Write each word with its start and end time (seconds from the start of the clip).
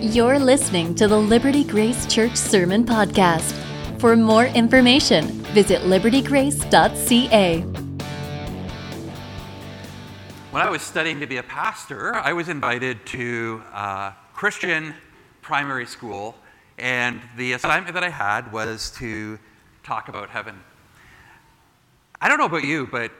You're 0.00 0.38
listening 0.38 0.94
to 0.96 1.08
the 1.08 1.16
Liberty 1.16 1.64
Grace 1.64 2.06
Church 2.06 2.36
Sermon 2.36 2.84
Podcast. 2.84 3.58
For 3.98 4.16
more 4.16 4.46
information, 4.46 5.26
visit 5.54 5.82
libertygrace.ca. 5.82 7.60
When 10.50 10.62
I 10.62 10.68
was 10.68 10.82
studying 10.82 11.20
to 11.20 11.26
be 11.26 11.38
a 11.38 11.42
pastor, 11.42 12.14
I 12.14 12.32
was 12.32 12.48
invited 12.48 13.06
to 13.06 13.62
a 13.72 14.12
Christian 14.34 14.92
primary 15.40 15.86
school, 15.86 16.34
and 16.78 17.22
the 17.36 17.52
assignment 17.52 17.94
that 17.94 18.04
I 18.04 18.10
had 18.10 18.52
was 18.52 18.90
to 18.98 19.38
talk 19.82 20.08
about 20.08 20.28
heaven. 20.30 20.60
I 22.20 22.28
don't 22.28 22.38
know 22.38 22.46
about 22.46 22.64
you, 22.64 22.86
but 22.86 23.12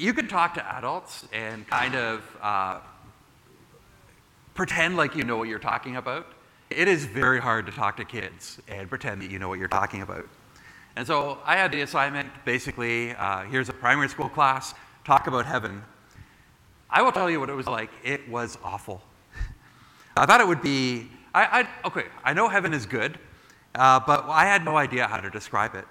you 0.00 0.14
can 0.14 0.26
talk 0.26 0.54
to 0.54 0.76
adults 0.76 1.26
and 1.30 1.66
kind 1.66 1.94
of 1.94 2.24
uh, 2.40 2.78
pretend 4.54 4.96
like 4.96 5.14
you 5.14 5.24
know 5.24 5.36
what 5.36 5.46
you're 5.46 5.58
talking 5.58 5.96
about. 5.96 6.26
It 6.70 6.88
is 6.88 7.04
very 7.04 7.38
hard 7.38 7.66
to 7.66 7.72
talk 7.72 7.98
to 7.98 8.04
kids 8.04 8.60
and 8.66 8.88
pretend 8.88 9.20
that 9.20 9.30
you 9.30 9.38
know 9.38 9.48
what 9.48 9.58
you're 9.58 9.68
talking 9.68 10.00
about. 10.00 10.26
And 10.96 11.06
so 11.06 11.38
I 11.44 11.56
had 11.56 11.70
the 11.70 11.82
assignment 11.82 12.30
basically 12.46 13.12
uh, 13.12 13.42
here's 13.42 13.68
a 13.68 13.74
primary 13.74 14.08
school 14.08 14.30
class, 14.30 14.74
talk 15.04 15.26
about 15.26 15.44
heaven. 15.44 15.82
I 16.88 17.02
will 17.02 17.12
tell 17.12 17.28
you 17.28 17.38
what 17.38 17.50
it 17.50 17.54
was 17.54 17.66
like. 17.66 17.90
It 18.02 18.26
was 18.28 18.56
awful. 18.64 19.02
I 20.16 20.24
thought 20.24 20.40
it 20.40 20.48
would 20.48 20.62
be, 20.62 21.08
I, 21.34 21.60
I 21.60 21.86
okay, 21.88 22.06
I 22.24 22.32
know 22.32 22.48
heaven 22.48 22.72
is 22.72 22.86
good, 22.86 23.18
uh, 23.74 24.00
but 24.00 24.24
I 24.28 24.46
had 24.46 24.64
no 24.64 24.78
idea 24.78 25.06
how 25.06 25.18
to 25.18 25.28
describe 25.28 25.74
it. 25.74 25.84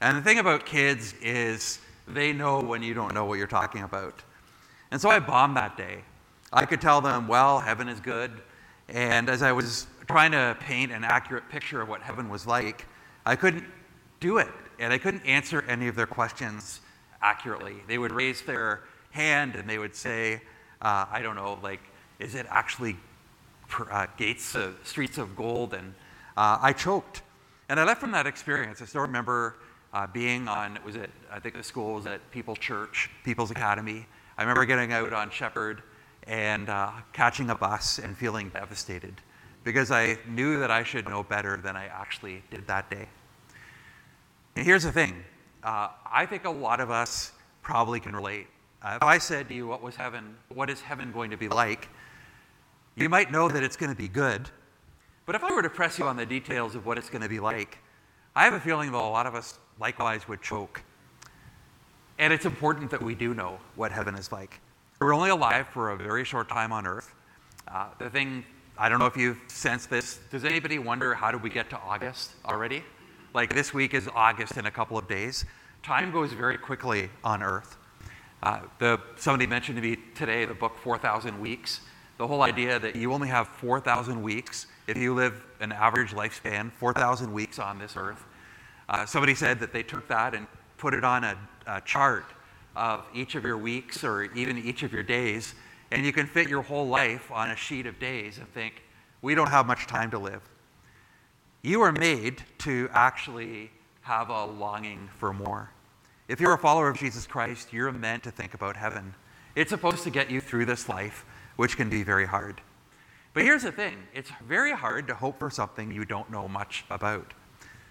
And 0.00 0.16
the 0.16 0.22
thing 0.22 0.38
about 0.38 0.64
kids 0.64 1.14
is 1.22 1.78
they 2.06 2.32
know 2.32 2.60
when 2.60 2.82
you 2.82 2.94
don't 2.94 3.14
know 3.14 3.24
what 3.24 3.38
you're 3.38 3.46
talking 3.46 3.82
about. 3.82 4.22
And 4.90 5.00
so 5.00 5.08
I 5.08 5.18
bombed 5.18 5.56
that 5.56 5.76
day. 5.76 6.02
I 6.52 6.66
could 6.66 6.80
tell 6.80 7.00
them, 7.00 7.26
well, 7.26 7.60
heaven 7.60 7.88
is 7.88 8.00
good. 8.00 8.30
And 8.88 9.28
as 9.28 9.42
I 9.42 9.52
was 9.52 9.86
trying 10.06 10.32
to 10.32 10.56
paint 10.60 10.92
an 10.92 11.04
accurate 11.04 11.48
picture 11.48 11.80
of 11.80 11.88
what 11.88 12.02
heaven 12.02 12.28
was 12.28 12.46
like, 12.46 12.86
I 13.24 13.36
couldn't 13.36 13.64
do 14.20 14.38
it. 14.38 14.50
And 14.78 14.92
I 14.92 14.98
couldn't 14.98 15.24
answer 15.26 15.64
any 15.68 15.88
of 15.88 15.96
their 15.96 16.06
questions 16.06 16.80
accurately. 17.22 17.76
They 17.88 17.98
would 17.98 18.12
raise 18.12 18.42
their 18.42 18.82
hand 19.10 19.56
and 19.56 19.68
they 19.68 19.78
would 19.78 19.94
say, 19.94 20.42
uh, 20.82 21.06
I 21.10 21.22
don't 21.22 21.36
know, 21.36 21.58
like, 21.62 21.80
is 22.18 22.34
it 22.34 22.46
actually 22.50 22.96
uh, 23.90 24.06
gates, 24.16 24.54
of, 24.54 24.76
streets 24.84 25.18
of 25.18 25.34
gold? 25.34 25.74
And 25.74 25.94
uh, 26.36 26.58
I 26.60 26.72
choked. 26.72 27.22
And 27.68 27.80
I 27.80 27.84
left 27.84 28.00
from 28.00 28.12
that 28.12 28.26
experience. 28.26 28.82
I 28.82 28.84
still 28.84 29.00
remember 29.00 29.56
uh, 29.94 30.08
being 30.08 30.48
on, 30.48 30.76
was 30.84 30.96
it, 30.96 31.08
I 31.30 31.38
think 31.38 31.54
the 31.54 31.62
school 31.62 31.94
was 31.94 32.06
at 32.06 32.28
People 32.32 32.56
Church, 32.56 33.08
People's 33.22 33.52
Academy. 33.52 34.06
I 34.36 34.42
remember 34.42 34.64
getting 34.64 34.92
out 34.92 35.12
on 35.12 35.30
Sheppard 35.30 35.82
and 36.26 36.68
uh, 36.68 36.90
catching 37.12 37.48
a 37.50 37.54
bus 37.54 38.00
and 38.00 38.16
feeling 38.16 38.48
devastated 38.48 39.14
because 39.62 39.92
I 39.92 40.18
knew 40.28 40.58
that 40.58 40.70
I 40.70 40.82
should 40.82 41.08
know 41.08 41.22
better 41.22 41.56
than 41.56 41.76
I 41.76 41.86
actually 41.86 42.42
did 42.50 42.66
that 42.66 42.90
day. 42.90 43.08
And 44.56 44.66
here's 44.66 44.82
the 44.82 44.92
thing 44.92 45.24
uh, 45.62 45.88
I 46.10 46.26
think 46.26 46.44
a 46.44 46.50
lot 46.50 46.80
of 46.80 46.90
us 46.90 47.30
probably 47.62 48.00
can 48.00 48.14
relate. 48.14 48.48
If 48.84 49.02
I 49.02 49.16
said 49.18 49.48
to 49.48 49.54
you, 49.54 49.66
What 49.66 49.80
was 49.80 49.94
heaven? 49.94 50.36
What 50.48 50.68
is 50.70 50.80
heaven 50.80 51.12
going 51.12 51.30
to 51.30 51.36
be 51.36 51.48
like? 51.48 51.88
You 52.96 53.08
might 53.08 53.30
know 53.30 53.48
that 53.48 53.62
it's 53.62 53.76
going 53.76 53.90
to 53.90 53.96
be 53.96 54.08
good. 54.08 54.50
But 55.24 55.36
if 55.36 55.44
I 55.44 55.54
were 55.54 55.62
to 55.62 55.70
press 55.70 55.98
you 55.98 56.04
on 56.04 56.16
the 56.16 56.26
details 56.26 56.74
of 56.74 56.84
what 56.84 56.98
it's 56.98 57.08
going 57.08 57.22
to 57.22 57.28
be 57.28 57.40
like, 57.40 57.78
I 58.36 58.44
have 58.44 58.54
a 58.54 58.60
feeling 58.60 58.90
that 58.90 58.98
a 58.98 59.00
lot 59.00 59.26
of 59.26 59.36
us 59.36 59.58
likewise 59.78 60.26
would 60.26 60.42
choke. 60.42 60.82
And 62.18 62.32
it's 62.32 62.44
important 62.44 62.90
that 62.90 63.00
we 63.00 63.14
do 63.14 63.32
know 63.32 63.58
what 63.76 63.92
heaven 63.92 64.16
is 64.16 64.32
like. 64.32 64.60
We're 65.00 65.14
only 65.14 65.30
alive 65.30 65.68
for 65.68 65.90
a 65.90 65.96
very 65.96 66.24
short 66.24 66.48
time 66.48 66.72
on 66.72 66.84
earth. 66.84 67.14
Uh, 67.68 67.86
the 67.98 68.10
thing, 68.10 68.44
I 68.76 68.88
don't 68.88 68.98
know 68.98 69.06
if 69.06 69.16
you've 69.16 69.38
sensed 69.46 69.88
this. 69.88 70.18
Does 70.32 70.44
anybody 70.44 70.80
wonder 70.80 71.14
how 71.14 71.30
did 71.30 71.44
we 71.44 71.50
get 71.50 71.70
to 71.70 71.78
August 71.78 72.32
already? 72.44 72.82
Like 73.34 73.54
this 73.54 73.72
week 73.72 73.94
is 73.94 74.08
August 74.12 74.56
in 74.56 74.66
a 74.66 74.70
couple 74.70 74.98
of 74.98 75.06
days. 75.06 75.44
Time 75.84 76.10
goes 76.10 76.32
very 76.32 76.58
quickly 76.58 77.10
on 77.22 77.40
earth. 77.40 77.76
Uh, 78.42 78.60
the, 78.80 79.00
somebody 79.16 79.46
mentioned 79.46 79.76
to 79.76 79.82
me 79.82 79.96
today 80.16 80.44
the 80.44 80.54
book 80.54 80.76
4,000 80.78 81.38
Weeks. 81.40 81.82
The 82.18 82.26
whole 82.26 82.42
idea 82.42 82.80
that 82.80 82.96
you 82.96 83.12
only 83.12 83.28
have 83.28 83.46
4,000 83.46 84.20
weeks 84.22 84.66
if 84.86 84.96
you 84.96 85.14
live 85.14 85.44
an 85.60 85.72
average 85.72 86.12
lifespan, 86.12 86.72
4,000 86.72 87.32
weeks 87.32 87.58
on 87.58 87.78
this 87.78 87.96
earth. 87.96 88.24
Uh, 88.88 89.06
somebody 89.06 89.34
said 89.34 89.60
that 89.60 89.72
they 89.72 89.82
took 89.82 90.06
that 90.08 90.34
and 90.34 90.46
put 90.76 90.94
it 90.94 91.04
on 91.04 91.24
a, 91.24 91.36
a 91.66 91.80
chart 91.82 92.26
of 92.76 93.04
each 93.14 93.34
of 93.34 93.44
your 93.44 93.56
weeks 93.56 94.04
or 94.04 94.24
even 94.24 94.58
each 94.58 94.82
of 94.82 94.92
your 94.92 95.02
days, 95.02 95.54
and 95.90 96.04
you 96.04 96.12
can 96.12 96.26
fit 96.26 96.48
your 96.48 96.62
whole 96.62 96.86
life 96.86 97.30
on 97.30 97.50
a 97.50 97.56
sheet 97.56 97.86
of 97.86 97.98
days 97.98 98.38
and 98.38 98.52
think, 98.52 98.82
we 99.22 99.34
don't 99.34 99.48
have 99.48 99.66
much 99.66 99.86
time 99.86 100.10
to 100.10 100.18
live. 100.18 100.42
You 101.62 101.80
are 101.80 101.92
made 101.92 102.42
to 102.58 102.90
actually 102.92 103.70
have 104.02 104.28
a 104.28 104.44
longing 104.44 105.08
for 105.16 105.32
more. 105.32 105.70
If 106.28 106.40
you're 106.40 106.52
a 106.52 106.58
follower 106.58 106.88
of 106.88 106.98
Jesus 106.98 107.26
Christ, 107.26 107.72
you're 107.72 107.90
meant 107.90 108.22
to 108.24 108.30
think 108.30 108.52
about 108.52 108.76
heaven. 108.76 109.14
It's 109.54 109.70
supposed 109.70 110.02
to 110.04 110.10
get 110.10 110.30
you 110.30 110.40
through 110.40 110.66
this 110.66 110.88
life, 110.88 111.24
which 111.56 111.76
can 111.76 111.88
be 111.88 112.02
very 112.02 112.26
hard. 112.26 112.60
But 113.34 113.42
here's 113.42 113.62
the 113.62 113.72
thing 113.72 113.96
it's 114.14 114.30
very 114.46 114.72
hard 114.72 115.06
to 115.08 115.14
hope 115.14 115.38
for 115.38 115.50
something 115.50 115.92
you 115.92 116.04
don't 116.04 116.30
know 116.30 116.48
much 116.48 116.84
about. 116.88 117.34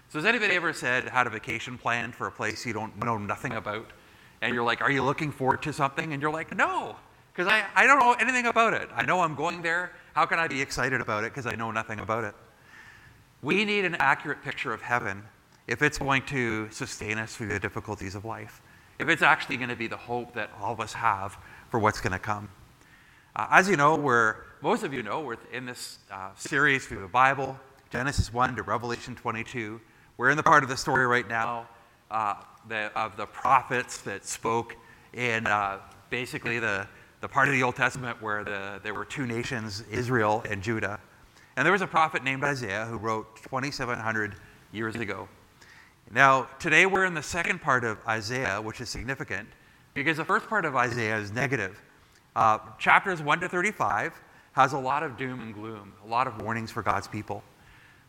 So, 0.08 0.18
has 0.18 0.26
anybody 0.26 0.54
ever 0.54 0.72
said, 0.72 1.08
had 1.08 1.26
a 1.26 1.30
vacation 1.30 1.78
planned 1.78 2.14
for 2.14 2.26
a 2.26 2.32
place 2.32 2.66
you 2.66 2.72
don't 2.72 2.96
know 3.02 3.18
nothing 3.18 3.52
about? 3.52 3.92
and 4.44 4.54
you're 4.54 4.64
like, 4.64 4.82
Are 4.82 4.90
you 4.90 5.02
looking 5.02 5.32
forward 5.32 5.62
to 5.62 5.72
something? 5.72 6.12
And 6.12 6.20
you're 6.20 6.32
like, 6.32 6.54
No, 6.56 6.96
because 7.32 7.50
I, 7.50 7.64
I 7.74 7.86
don't 7.86 7.98
know 7.98 8.12
anything 8.12 8.46
about 8.46 8.74
it. 8.74 8.88
I 8.94 9.04
know 9.04 9.20
I'm 9.20 9.34
going 9.34 9.62
there. 9.62 9.92
How 10.12 10.26
can 10.26 10.38
I 10.38 10.46
be 10.46 10.60
excited 10.60 11.00
about 11.00 11.24
it 11.24 11.32
because 11.32 11.46
I 11.46 11.56
know 11.56 11.70
nothing 11.70 12.00
about 12.00 12.24
it? 12.24 12.34
We 13.42 13.64
need 13.64 13.84
an 13.84 13.96
accurate 13.96 14.42
picture 14.42 14.72
of 14.72 14.82
heaven 14.82 15.22
if 15.66 15.82
it's 15.82 15.98
going 15.98 16.22
to 16.26 16.70
sustain 16.70 17.18
us 17.18 17.34
through 17.34 17.48
the 17.48 17.58
difficulties 17.58 18.14
of 18.14 18.24
life, 18.24 18.60
if 18.98 19.08
it's 19.08 19.22
actually 19.22 19.56
going 19.56 19.70
to 19.70 19.76
be 19.76 19.86
the 19.86 19.96
hope 19.96 20.34
that 20.34 20.50
all 20.60 20.72
of 20.72 20.80
us 20.80 20.92
have 20.92 21.36
for 21.70 21.80
what's 21.80 22.00
going 22.00 22.12
to 22.12 22.18
come. 22.18 22.48
Uh, 23.36 23.48
as 23.50 23.68
you 23.68 23.76
know, 23.76 23.96
we're, 23.96 24.36
most 24.62 24.84
of 24.84 24.94
you 24.94 25.02
know, 25.02 25.20
we're 25.20 25.36
in 25.52 25.66
this 25.66 25.98
uh, 26.08 26.30
series 26.36 26.86
through 26.86 27.00
the 27.00 27.08
Bible, 27.08 27.58
Genesis 27.90 28.32
1 28.32 28.54
to 28.54 28.62
Revelation 28.62 29.16
22. 29.16 29.80
We're 30.16 30.30
in 30.30 30.36
the 30.36 30.42
part 30.44 30.62
of 30.62 30.68
the 30.68 30.76
story 30.76 31.04
right 31.04 31.28
now 31.28 31.68
uh, 32.12 32.34
the, 32.68 32.96
of 32.96 33.16
the 33.16 33.26
prophets 33.26 34.02
that 34.02 34.24
spoke 34.24 34.76
in 35.14 35.48
uh, 35.48 35.80
basically 36.10 36.60
the, 36.60 36.86
the 37.22 37.26
part 37.26 37.48
of 37.48 37.54
the 37.54 37.62
Old 37.64 37.74
Testament 37.74 38.22
where 38.22 38.44
the, 38.44 38.78
there 38.84 38.94
were 38.94 39.04
two 39.04 39.26
nations, 39.26 39.82
Israel 39.90 40.44
and 40.48 40.62
Judah. 40.62 41.00
And 41.56 41.66
there 41.66 41.72
was 41.72 41.82
a 41.82 41.88
prophet 41.88 42.22
named 42.22 42.44
Isaiah 42.44 42.84
who 42.84 42.98
wrote 42.98 43.34
2,700 43.42 44.36
years 44.70 44.94
ago. 44.94 45.28
Now, 46.12 46.46
today 46.60 46.86
we're 46.86 47.04
in 47.04 47.14
the 47.14 47.22
second 47.22 47.60
part 47.60 47.82
of 47.82 47.98
Isaiah, 48.06 48.62
which 48.62 48.80
is 48.80 48.90
significant 48.90 49.48
because 49.92 50.18
the 50.18 50.24
first 50.24 50.46
part 50.46 50.64
of 50.64 50.76
Isaiah 50.76 51.16
is 51.16 51.32
negative. 51.32 51.82
Uh, 52.36 52.58
chapters 52.78 53.22
1 53.22 53.40
to 53.40 53.48
35 53.48 54.12
has 54.52 54.72
a 54.72 54.78
lot 54.78 55.02
of 55.02 55.16
doom 55.16 55.40
and 55.40 55.54
gloom, 55.54 55.92
a 56.04 56.08
lot 56.08 56.26
of 56.26 56.40
warnings 56.42 56.70
for 56.70 56.82
God's 56.82 57.08
people. 57.08 57.42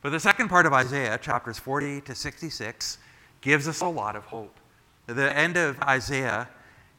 But 0.02 0.12
the 0.12 0.19
second 0.19 0.50
part 0.50 0.66
of 0.66 0.74
Isaiah, 0.74 1.18
chapters 1.18 1.58
40 1.58 2.02
to 2.02 2.16
66, 2.16 2.97
gives 3.41 3.68
us 3.68 3.81
a 3.81 3.88
lot 3.88 4.16
of 4.16 4.25
hope. 4.25 4.59
The 5.08 5.36
end 5.36 5.58
of 5.58 5.80
Isaiah 5.81 6.50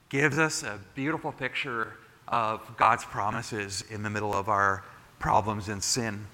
gives 0.08 0.38
us 0.38 0.62
a 0.62 0.78
beautiful 0.94 1.32
picture 1.32 1.94
of 2.28 2.76
God's 2.76 3.04
promises 3.04 3.84
in 3.90 4.02
the 4.02 4.10
middle 4.10 4.34
of 4.34 4.48
our 4.48 4.84
problems 5.18 5.68
and 5.68 5.82
sin. 5.82 6.26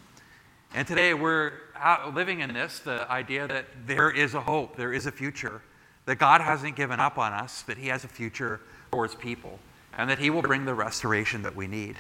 And 0.75 0.87
today 0.87 1.15
we're 1.15 1.53
living 2.13 2.41
in 2.41 2.55
this 2.55 2.79
the 2.79 3.11
idea 3.11 3.47
that 3.47 3.67
there 3.87 4.11
is 4.11 4.35
a 4.35 4.41
hope, 4.41 4.77
there 4.77 4.93
is 4.93 5.07
a 5.07 5.13
future, 5.13 5.63
that 6.07 6.17
God 6.17 6.41
hasn't 6.41 6.77
given 6.77 7.01
up 7.01 7.19
on 7.19 7.33
us, 7.33 7.63
that 7.63 7.79
He 7.79 7.89
has 7.89 8.05
a 8.05 8.09
future 8.09 8.61
for 8.91 9.05
His 9.05 9.15
people, 9.15 9.59
and 9.97 10.09
that 10.11 10.19
He 10.19 10.31
will 10.31 10.43
bring 10.43 10.65
the 10.65 10.75
restoration 10.75 11.43
that 11.43 11.55
we 11.55 11.67
need. 11.67 11.97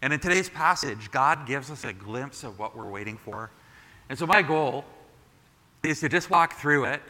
And 0.00 0.12
in 0.12 0.20
today's 0.20 0.48
passage, 0.48 1.10
God 1.10 1.46
gives 1.46 1.70
us 1.70 1.84
a 1.84 1.92
glimpse 1.92 2.44
of 2.44 2.58
what 2.58 2.76
we're 2.76 2.90
waiting 2.90 3.16
for. 3.16 3.50
And 4.08 4.18
so 4.18 4.26
my 4.26 4.42
goal 4.42 4.84
is 5.82 6.00
to 6.00 6.08
just 6.08 6.30
walk 6.30 6.54
through 6.54 6.84
it 6.84 7.02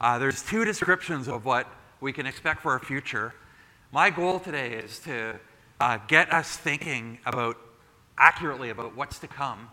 uh, 0.00 0.18
there's 0.18 0.42
two 0.42 0.64
descriptions 0.64 1.28
of 1.28 1.44
what 1.44 1.66
we 2.00 2.12
can 2.12 2.24
expect 2.24 2.62
for 2.62 2.72
our 2.72 2.78
future. 2.78 3.34
My 3.92 4.08
goal 4.08 4.40
today 4.40 4.72
is 4.72 4.98
to 5.00 5.38
uh, 5.78 5.98
get 6.08 6.32
us 6.32 6.56
thinking 6.56 7.18
about 7.26 7.58
accurately 8.16 8.70
about 8.70 8.96
what's 8.96 9.18
to 9.18 9.28
come. 9.28 9.68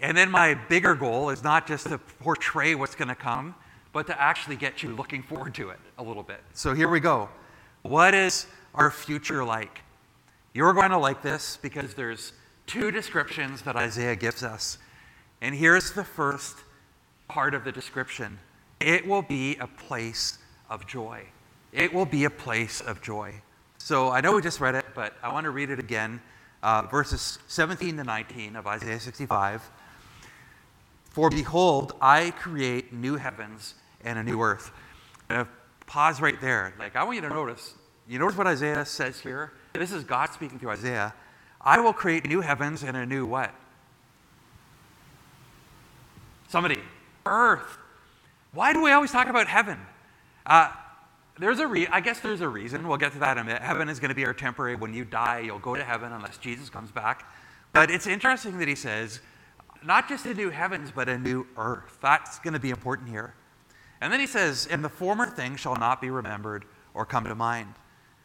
And 0.00 0.16
then 0.16 0.28
my 0.28 0.54
bigger 0.54 0.96
goal 0.96 1.30
is 1.30 1.44
not 1.44 1.68
just 1.68 1.86
to 1.86 1.98
portray 1.98 2.74
what's 2.74 2.96
going 2.96 3.08
to 3.08 3.14
come, 3.14 3.54
but 3.92 4.08
to 4.08 4.20
actually 4.20 4.56
get 4.56 4.82
you 4.82 4.88
looking 4.96 5.22
forward 5.22 5.54
to 5.54 5.70
it 5.70 5.78
a 5.98 6.02
little 6.02 6.24
bit. 6.24 6.40
So 6.52 6.74
here 6.74 6.88
we 6.88 6.98
go. 6.98 7.28
What 7.82 8.12
is 8.12 8.46
our 8.74 8.90
future 8.90 9.44
like? 9.44 9.80
You're 10.52 10.72
going 10.72 10.90
to 10.90 10.98
like 10.98 11.22
this 11.22 11.58
because 11.60 11.94
there's 11.94 12.32
two 12.66 12.90
descriptions 12.90 13.62
that 13.62 13.76
Isaiah 13.76 14.16
gives 14.16 14.42
us. 14.42 14.78
And 15.40 15.54
here's 15.54 15.92
the 15.92 16.04
first 16.04 16.56
part 17.28 17.54
of 17.54 17.64
the 17.64 17.72
description 17.72 18.38
it 18.80 19.06
will 19.06 19.22
be 19.22 19.56
a 19.56 19.66
place 19.66 20.38
of 20.68 20.86
joy. 20.86 21.22
It 21.72 21.92
will 21.92 22.06
be 22.06 22.24
a 22.24 22.30
place 22.30 22.80
of 22.80 23.02
joy. 23.02 23.34
So 23.78 24.10
I 24.10 24.20
know 24.20 24.34
we 24.34 24.42
just 24.42 24.60
read 24.60 24.74
it, 24.74 24.84
but 24.94 25.14
I 25.22 25.32
want 25.32 25.44
to 25.44 25.50
read 25.50 25.70
it 25.70 25.78
again. 25.78 26.20
Uh, 26.62 26.82
verses 26.82 27.38
17 27.48 27.96
to 27.98 28.04
19 28.04 28.56
of 28.56 28.66
Isaiah 28.66 28.98
65. 28.98 29.70
For 31.10 31.30
behold, 31.30 31.94
I 32.00 32.30
create 32.30 32.92
new 32.92 33.16
heavens 33.16 33.74
and 34.02 34.18
a 34.18 34.22
new 34.22 34.40
earth. 34.40 34.70
And 35.28 35.46
pause 35.86 36.20
right 36.20 36.40
there. 36.40 36.74
Like, 36.78 36.96
I 36.96 37.04
want 37.04 37.16
you 37.16 37.22
to 37.22 37.28
notice. 37.28 37.74
You 38.08 38.18
notice 38.18 38.36
what 38.36 38.46
Isaiah 38.46 38.84
says 38.84 39.20
here? 39.20 39.52
This 39.72 39.92
is 39.92 40.04
God 40.04 40.30
speaking 40.32 40.58
through 40.58 40.70
Isaiah. 40.70 41.14
I 41.60 41.80
will 41.80 41.92
create 41.92 42.26
new 42.26 42.42
heavens 42.42 42.82
and 42.82 42.96
a 42.96 43.06
new 43.06 43.24
what? 43.26 43.54
Somebody. 46.48 46.80
Earth. 47.24 47.78
Why 48.52 48.72
do 48.72 48.82
we 48.82 48.92
always 48.92 49.10
talk 49.10 49.28
about 49.28 49.46
heaven? 49.46 49.78
Uh, 50.44 50.70
there's 51.38 51.58
a 51.58 51.66
re- 51.66 51.88
I 51.88 52.00
guess 52.00 52.20
there's 52.20 52.42
a 52.42 52.48
reason. 52.48 52.86
We'll 52.86 52.98
get 52.98 53.12
to 53.12 53.18
that 53.20 53.38
in 53.38 53.42
a 53.42 53.44
minute. 53.44 53.62
Heaven 53.62 53.88
is 53.88 53.98
going 53.98 54.10
to 54.10 54.14
be 54.14 54.26
our 54.26 54.34
temporary. 54.34 54.76
When 54.76 54.92
you 54.92 55.04
die, 55.04 55.40
you'll 55.40 55.58
go 55.58 55.74
to 55.74 55.82
heaven 55.82 56.12
unless 56.12 56.36
Jesus 56.36 56.68
comes 56.68 56.90
back. 56.90 57.28
But 57.72 57.90
it's 57.90 58.06
interesting 58.06 58.58
that 58.58 58.68
he 58.68 58.76
says, 58.76 59.20
not 59.82 60.08
just 60.08 60.26
a 60.26 60.34
new 60.34 60.50
heavens, 60.50 60.92
but 60.94 61.08
a 61.08 61.18
new 61.18 61.46
earth. 61.56 61.98
That's 62.00 62.38
going 62.38 62.54
to 62.54 62.60
be 62.60 62.70
important 62.70 63.08
here. 63.08 63.34
And 64.00 64.12
then 64.12 64.20
he 64.20 64.26
says, 64.26 64.68
And 64.70 64.84
the 64.84 64.88
former 64.88 65.26
things 65.26 65.60
shall 65.60 65.76
not 65.76 66.00
be 66.00 66.10
remembered 66.10 66.66
or 66.92 67.04
come 67.04 67.24
to 67.24 67.34
mind. 67.34 67.74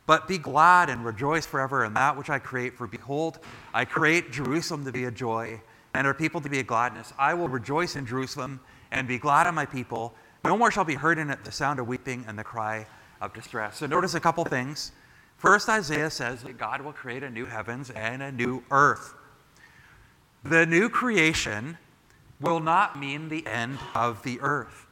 But 0.10 0.28
be 0.28 0.40
glad 0.40 0.90
and 0.90 1.06
rejoice 1.06 1.46
forever 1.46 1.86
in 1.86 1.94
that 1.94 2.18
which 2.18 2.32
I 2.32 2.40
create. 2.40 2.76
For 2.76 2.88
behold, 2.88 3.38
I 3.76 3.86
create 3.86 4.32
Jerusalem 4.32 4.84
to 4.86 4.92
be 4.92 5.04
a 5.04 5.12
joy, 5.12 5.62
and 5.94 6.08
her 6.08 6.16
people 6.16 6.42
to 6.42 6.50
be 6.50 6.58
a 6.58 6.64
gladness. 6.64 7.14
I 7.20 7.36
will 7.36 7.48
rejoice 7.48 7.96
in 7.96 8.08
Jerusalem 8.08 8.60
and 8.90 9.08
be 9.08 9.20
glad 9.20 9.46
in 9.46 9.54
my 9.54 9.68
people. 9.68 10.16
No 10.44 10.58
more 10.58 10.72
shall 10.72 10.84
be 10.84 10.96
heard 10.96 11.20
in 11.20 11.30
it 11.30 11.46
the 11.46 11.52
sound 11.52 11.80
of 11.80 11.88
weeping 11.88 12.26
and 12.28 12.40
the 12.40 12.44
cry 12.44 12.88
of 13.22 13.36
distress. 13.36 13.78
So 13.78 13.86
notice 13.86 14.16
a 14.16 14.20
couple 14.20 14.44
things. 14.46 14.94
First, 15.38 15.70
Isaiah 15.70 16.10
says 16.10 16.42
that 16.42 16.58
God 16.58 16.82
will 16.82 16.94
create 16.94 17.22
a 17.22 17.30
new 17.30 17.46
heavens 17.46 17.92
and 17.92 18.24
a 18.24 18.32
new 18.32 18.64
earth. 18.72 19.14
The 20.44 20.66
new 20.66 20.90
creation 20.90 21.78
will 22.42 22.62
not 22.62 23.00
mean 23.00 23.30
the 23.30 23.46
end 23.46 23.78
of 23.94 24.24
the 24.24 24.40
earth. 24.42 24.88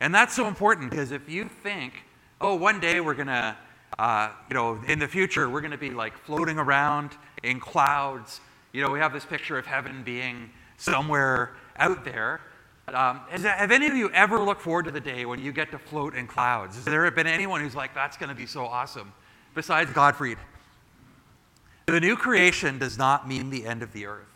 And 0.00 0.14
that's 0.14 0.34
so 0.34 0.48
important 0.48 0.88
because 0.88 1.10
if 1.10 1.28
you 1.28 1.44
think, 1.62 1.92
oh, 2.40 2.54
one 2.54 2.80
day 2.80 3.02
we're 3.02 3.12
going 3.12 3.26
to, 3.26 3.54
uh, 3.98 4.30
you 4.48 4.54
know, 4.54 4.78
in 4.86 4.98
the 4.98 5.08
future, 5.08 5.48
we're 5.48 5.60
going 5.60 5.70
to 5.70 5.78
be 5.78 5.90
like 5.90 6.16
floating 6.18 6.58
around 6.58 7.12
in 7.42 7.60
clouds. 7.60 8.40
You 8.72 8.82
know, 8.82 8.90
we 8.90 8.98
have 8.98 9.12
this 9.12 9.24
picture 9.24 9.58
of 9.58 9.66
heaven 9.66 10.02
being 10.04 10.50
somewhere 10.76 11.56
out 11.76 12.04
there. 12.04 12.40
Um, 12.88 13.20
have 13.30 13.72
any 13.72 13.86
of 13.86 13.94
you 13.94 14.10
ever 14.10 14.38
looked 14.38 14.62
forward 14.62 14.84
to 14.84 14.90
the 14.92 15.00
day 15.00 15.24
when 15.24 15.40
you 15.40 15.50
get 15.50 15.72
to 15.72 15.78
float 15.78 16.14
in 16.14 16.26
clouds? 16.26 16.76
Has 16.76 16.84
there 16.84 17.10
been 17.10 17.26
anyone 17.26 17.60
who's 17.60 17.74
like, 17.74 17.94
that's 17.94 18.16
going 18.16 18.28
to 18.28 18.34
be 18.34 18.46
so 18.46 18.64
awesome, 18.64 19.12
besides 19.54 19.92
Godfried? 19.92 20.38
The 21.86 21.98
new 21.98 22.16
creation 22.16 22.78
does 22.78 22.96
not 22.96 23.26
mean 23.26 23.50
the 23.50 23.66
end 23.66 23.82
of 23.82 23.92
the 23.92 24.06
earth, 24.06 24.28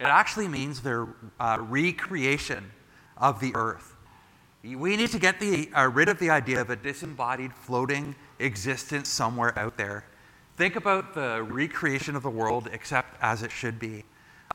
it 0.00 0.04
actually 0.04 0.48
means 0.48 0.80
the 0.80 1.08
uh, 1.38 1.58
recreation 1.60 2.72
of 3.16 3.40
the 3.40 3.54
earth. 3.54 3.94
We 4.62 4.96
need 4.96 5.10
to 5.10 5.18
get 5.18 5.40
the, 5.40 5.70
uh, 5.72 5.88
rid 5.88 6.08
of 6.08 6.18
the 6.18 6.30
idea 6.30 6.60
of 6.60 6.70
a 6.70 6.76
disembodied, 6.76 7.52
floating 7.54 8.16
existence 8.38 9.08
somewhere 9.08 9.58
out 9.58 9.76
there. 9.76 10.04
Think 10.56 10.76
about 10.76 11.14
the 11.14 11.42
recreation 11.42 12.14
of 12.16 12.22
the 12.22 12.30
world 12.30 12.68
except 12.72 13.16
as 13.20 13.42
it 13.42 13.50
should 13.50 13.78
be. 13.78 14.04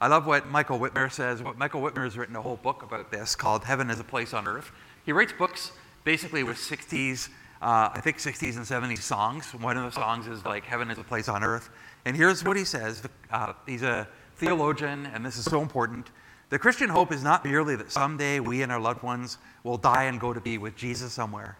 I 0.02 0.08
love 0.08 0.26
what 0.26 0.48
Michael 0.48 0.80
Wittmer 0.80 1.12
says. 1.12 1.44
What 1.44 1.58
Michael 1.58 1.82
Wittmer 1.82 2.06
has 2.06 2.18
written 2.18 2.36
a 2.38 2.42
whole 2.42 2.56
book 2.56 2.84
about 2.84 3.12
this 3.12 3.36
called 3.36 3.66
Heaven 3.66 3.90
is 3.90 4.00
a 4.00 4.04
Place 4.04 4.34
on 4.34 4.48
Earth. 4.48 4.72
He 5.06 5.12
writes 5.12 5.34
books 5.34 5.74
basically 6.06 6.44
with 6.44 6.56
60s, 6.56 7.28
uh, 7.62 7.90
I 7.94 8.00
think 8.00 8.18
60s 8.18 8.56
and 8.56 8.66
70s 8.66 9.00
songs. 9.00 9.54
One 9.54 9.76
of 9.76 9.84
the 9.84 9.92
songs 9.92 10.28
is 10.28 10.46
like 10.46 10.64
Heaven 10.64 10.90
is 10.90 10.98
a 10.98 11.04
Place 11.04 11.28
on 11.28 11.44
Earth. 11.44 11.70
And 12.06 12.16
here's 12.16 12.46
what 12.46 12.56
he 12.56 12.64
says. 12.64 13.04
Uh, 13.30 13.54
he's 13.66 13.84
a 13.84 14.08
theologian, 14.38 15.06
and 15.08 15.26
this 15.26 15.38
is 15.38 15.44
so 15.44 15.62
important. 15.62 16.12
The 16.50 16.58
Christian 16.58 16.90
hope 16.90 17.12
is 17.12 17.22
not 17.22 17.44
merely 17.44 17.76
that 17.76 17.92
someday 17.92 18.40
we 18.40 18.62
and 18.62 18.72
our 18.72 18.80
loved 18.80 19.04
ones 19.04 19.38
will 19.64 19.78
die 19.78 20.06
and 20.06 20.20
go 20.20 20.34
to 20.34 20.40
be 20.40 20.58
with 20.58 20.76
Jesus 20.78 21.12
somewhere. 21.12 21.58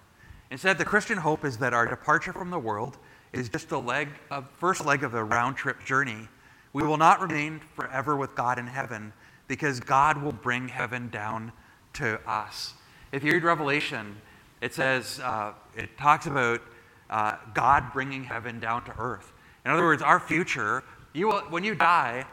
Instead, 0.52 0.78
the 0.78 0.86
Christian 0.86 1.18
hope 1.18 1.46
is 1.46 1.58
that 1.58 1.74
our 1.74 1.86
departure 1.86 2.34
from 2.34 2.50
the 2.50 2.60
world 2.60 2.98
is 3.34 3.50
just 3.50 3.72
a 3.72 3.78
leg, 3.78 4.10
a 4.32 4.44
first 4.58 4.86
leg 4.86 5.04
of 5.04 5.14
a 5.14 5.24
round 5.24 5.56
trip 5.56 5.84
journey 5.86 6.28
we 6.74 6.84
will 6.84 6.98
not 6.98 7.20
remain 7.20 7.60
forever 7.76 8.16
with 8.16 8.36
God 8.36 8.60
in 8.60 8.68
heaven 8.68 9.14
because 9.48 9.80
God 9.80 10.22
will 10.22 10.32
bring 10.32 10.68
heaven 10.68 11.10
down 11.10 11.52
to 11.94 12.20
us. 12.30 12.74
If 13.12 13.24
you 13.24 13.34
read 13.34 13.44
Revelation, 13.44 14.16
it 14.62 14.74
says, 14.74 15.20
uh, 15.20 15.54
it 15.76 15.98
talks 15.98 16.28
about 16.28 16.62
uh, 17.10 17.38
God 17.56 17.92
bringing 17.92 18.24
heaven 18.24 18.60
down 18.60 18.86
to 18.86 18.94
earth. 19.00 19.32
In 19.66 19.72
other 19.72 19.84
words, 19.84 20.04
our 20.04 20.20
future, 20.20 20.84
you 21.14 21.28
will, 21.28 21.40
when 21.50 21.64
you 21.64 21.74
die, 21.74 22.26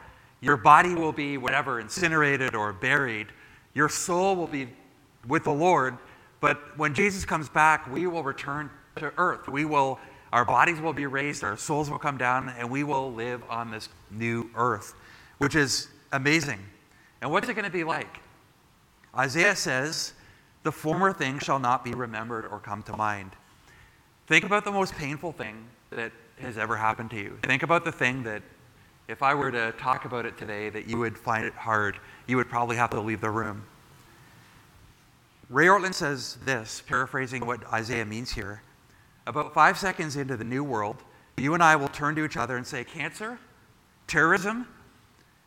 your 0.42 0.58
body 0.58 0.94
will 0.94 1.12
be 1.12 1.38
whatever, 1.38 1.80
incinerated 1.80 2.54
or 2.54 2.74
buried. 2.74 3.28
Your 3.72 3.88
soul 3.88 4.36
will 4.36 4.46
be 4.46 4.68
with 5.26 5.44
the 5.44 5.52
Lord. 5.52 5.96
But 6.40 6.78
when 6.78 6.94
Jesus 6.94 7.24
comes 7.24 7.48
back, 7.48 7.90
we 7.92 8.06
will 8.06 8.22
return 8.22 8.70
to 8.96 9.12
earth. 9.16 9.48
We 9.48 9.64
will 9.64 9.98
our 10.32 10.44
bodies 10.44 10.80
will 10.80 10.92
be 10.92 11.06
raised, 11.06 11.44
our 11.44 11.56
souls 11.56 11.88
will 11.88 11.98
come 11.98 12.18
down, 12.18 12.48
and 12.58 12.70
we 12.70 12.84
will 12.84 13.12
live 13.12 13.42
on 13.48 13.70
this 13.70 13.88
new 14.10 14.50
earth, 14.54 14.94
which 15.38 15.54
is 15.54 15.88
amazing. 16.12 16.58
And 17.22 17.30
what's 17.30 17.48
it 17.48 17.54
going 17.54 17.64
to 17.64 17.70
be 17.70 17.84
like? 17.84 18.20
Isaiah 19.16 19.56
says, 19.56 20.12
The 20.62 20.72
former 20.72 21.12
thing 21.12 21.38
shall 21.38 21.58
not 21.58 21.84
be 21.84 21.92
remembered 21.92 22.44
or 22.46 22.58
come 22.58 22.82
to 22.84 22.96
mind. 22.96 23.30
Think 24.26 24.44
about 24.44 24.64
the 24.64 24.72
most 24.72 24.94
painful 24.94 25.32
thing 25.32 25.64
that 25.90 26.12
has 26.38 26.58
ever 26.58 26.76
happened 26.76 27.10
to 27.10 27.16
you. 27.16 27.38
Think 27.42 27.62
about 27.62 27.84
the 27.84 27.92
thing 27.92 28.22
that, 28.24 28.42
if 29.08 29.22
I 29.22 29.34
were 29.34 29.52
to 29.52 29.72
talk 29.78 30.04
about 30.04 30.26
it 30.26 30.36
today, 30.36 30.68
that 30.68 30.88
you 30.88 30.98
would 30.98 31.16
find 31.16 31.46
it 31.46 31.54
hard. 31.54 31.98
You 32.26 32.36
would 32.36 32.48
probably 32.48 32.76
have 32.76 32.90
to 32.90 33.00
leave 33.00 33.20
the 33.20 33.30
room. 33.30 33.64
Ray 35.48 35.66
Ortlund 35.66 35.94
says 35.94 36.38
this, 36.44 36.82
paraphrasing 36.86 37.46
what 37.46 37.64
Isaiah 37.72 38.04
means 38.04 38.32
here. 38.32 38.62
About 39.26 39.54
five 39.54 39.78
seconds 39.78 40.16
into 40.16 40.36
the 40.36 40.44
new 40.44 40.64
world, 40.64 40.96
you 41.36 41.54
and 41.54 41.62
I 41.62 41.76
will 41.76 41.88
turn 41.88 42.16
to 42.16 42.24
each 42.24 42.36
other 42.36 42.56
and 42.56 42.66
say, 42.66 42.82
Cancer? 42.82 43.38
Terrorism? 44.06 44.66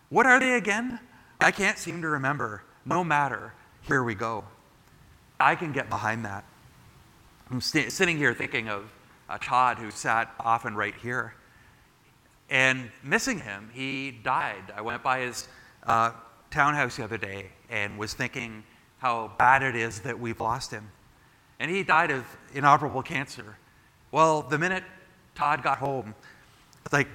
What 0.09 0.25
are 0.25 0.39
they 0.39 0.53
again? 0.53 0.99
I 1.41 1.51
can't 1.51 1.77
seem 1.77 2.01
to 2.01 2.07
remember. 2.07 2.63
No 2.85 3.03
matter. 3.03 3.53
Here 3.81 4.03
we 4.03 4.15
go. 4.15 4.45
I 5.39 5.55
can 5.55 5.71
get 5.71 5.89
behind 5.89 6.25
that. 6.25 6.45
I'm 7.51 7.61
st- 7.61 7.91
sitting 7.91 8.17
here 8.17 8.33
thinking 8.33 8.69
of 8.69 8.91
a 9.29 9.37
Todd 9.37 9.77
who 9.77 9.91
sat 9.91 10.33
often 10.39 10.75
right 10.75 10.95
here. 10.95 11.33
And 12.49 12.89
missing 13.03 13.39
him, 13.39 13.69
he 13.73 14.11
died. 14.11 14.73
I 14.75 14.81
went 14.81 15.03
by 15.03 15.19
his 15.21 15.47
uh, 15.83 16.11
townhouse 16.51 16.97
the 16.97 17.03
other 17.03 17.17
day 17.17 17.51
and 17.69 17.97
was 17.97 18.13
thinking 18.13 18.63
how 18.99 19.31
bad 19.37 19.63
it 19.63 19.75
is 19.75 20.01
that 20.01 20.19
we've 20.19 20.39
lost 20.39 20.71
him. 20.71 20.91
And 21.59 21.69
he 21.69 21.83
died 21.83 22.11
of 22.11 22.25
inoperable 22.53 23.01
cancer. 23.01 23.57
Well, 24.11 24.41
the 24.41 24.57
minute 24.57 24.83
Todd 25.35 25.63
got 25.63 25.77
home, 25.77 26.15
it's 26.85 26.93
like, 26.93 27.07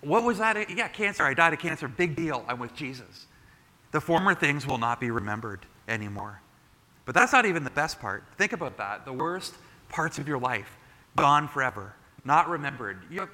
what 0.00 0.24
was 0.24 0.38
that? 0.38 0.70
Yeah, 0.70 0.88
cancer. 0.88 1.22
I 1.22 1.34
died 1.34 1.52
of 1.52 1.58
cancer. 1.58 1.86
Big 1.86 2.16
deal. 2.16 2.44
I'm 2.48 2.58
with 2.58 2.74
Jesus. 2.74 3.26
The 3.92 4.00
former 4.00 4.34
things 4.34 4.66
will 4.66 4.78
not 4.78 5.00
be 5.00 5.10
remembered 5.10 5.64
anymore. 5.86 6.40
But 7.04 7.14
that's 7.14 7.32
not 7.32 7.46
even 7.46 7.64
the 7.64 7.70
best 7.70 8.00
part. 8.00 8.24
Think 8.36 8.52
about 8.52 8.76
that. 8.78 9.04
The 9.04 9.12
worst 9.12 9.54
parts 9.88 10.18
of 10.18 10.26
your 10.26 10.38
life, 10.38 10.76
gone 11.16 11.46
forever, 11.48 11.94
not 12.24 12.48
remembered. 12.48 13.02
You, 13.10 13.28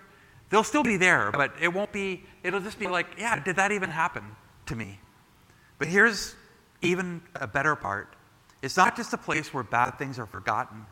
they'll 0.51 0.65
still 0.65 0.83
be 0.83 0.97
there, 0.97 1.31
but 1.31 1.53
it 1.61 1.69
won't 1.69 1.93
be, 1.93 2.25
it'll 2.43 2.61
just 2.61 2.79
be 2.79 2.89
like, 2.89 3.07
yeah, 3.19 3.43
did 3.43 3.57
that 3.57 3.73
even 3.73 3.91
happen 3.91 4.25
to 4.67 4.77
me? 4.77 4.99
But 5.79 5.89
here's 5.89 6.35
even 6.83 7.21
a 7.35 7.47
better 7.47 7.75
part 7.77 8.15
it's 8.63 8.77
not 8.77 8.97
just 8.97 9.13
a 9.13 9.19
place 9.19 9.55
where 9.55 9.63
bad 9.63 9.93
things 9.93 10.19
are 10.19 10.27
forgotten. 10.27 10.85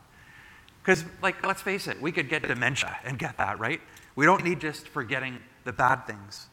Because, 0.81 1.03
like, 1.21 1.45
let's 1.45 1.61
face 1.61 1.87
it, 1.87 2.01
we 2.01 2.11
could 2.11 2.29
get 2.29 2.43
dementia 2.43 2.97
and 3.03 3.19
get 3.19 3.37
that, 3.37 3.59
right? 3.59 3.81
We 4.15 4.25
don't 4.25 4.43
need 4.43 4.61
just 4.61 4.87
forgetting 4.87 5.39
the 5.65 5.73
bad 5.73 6.07
things. 6.07 6.47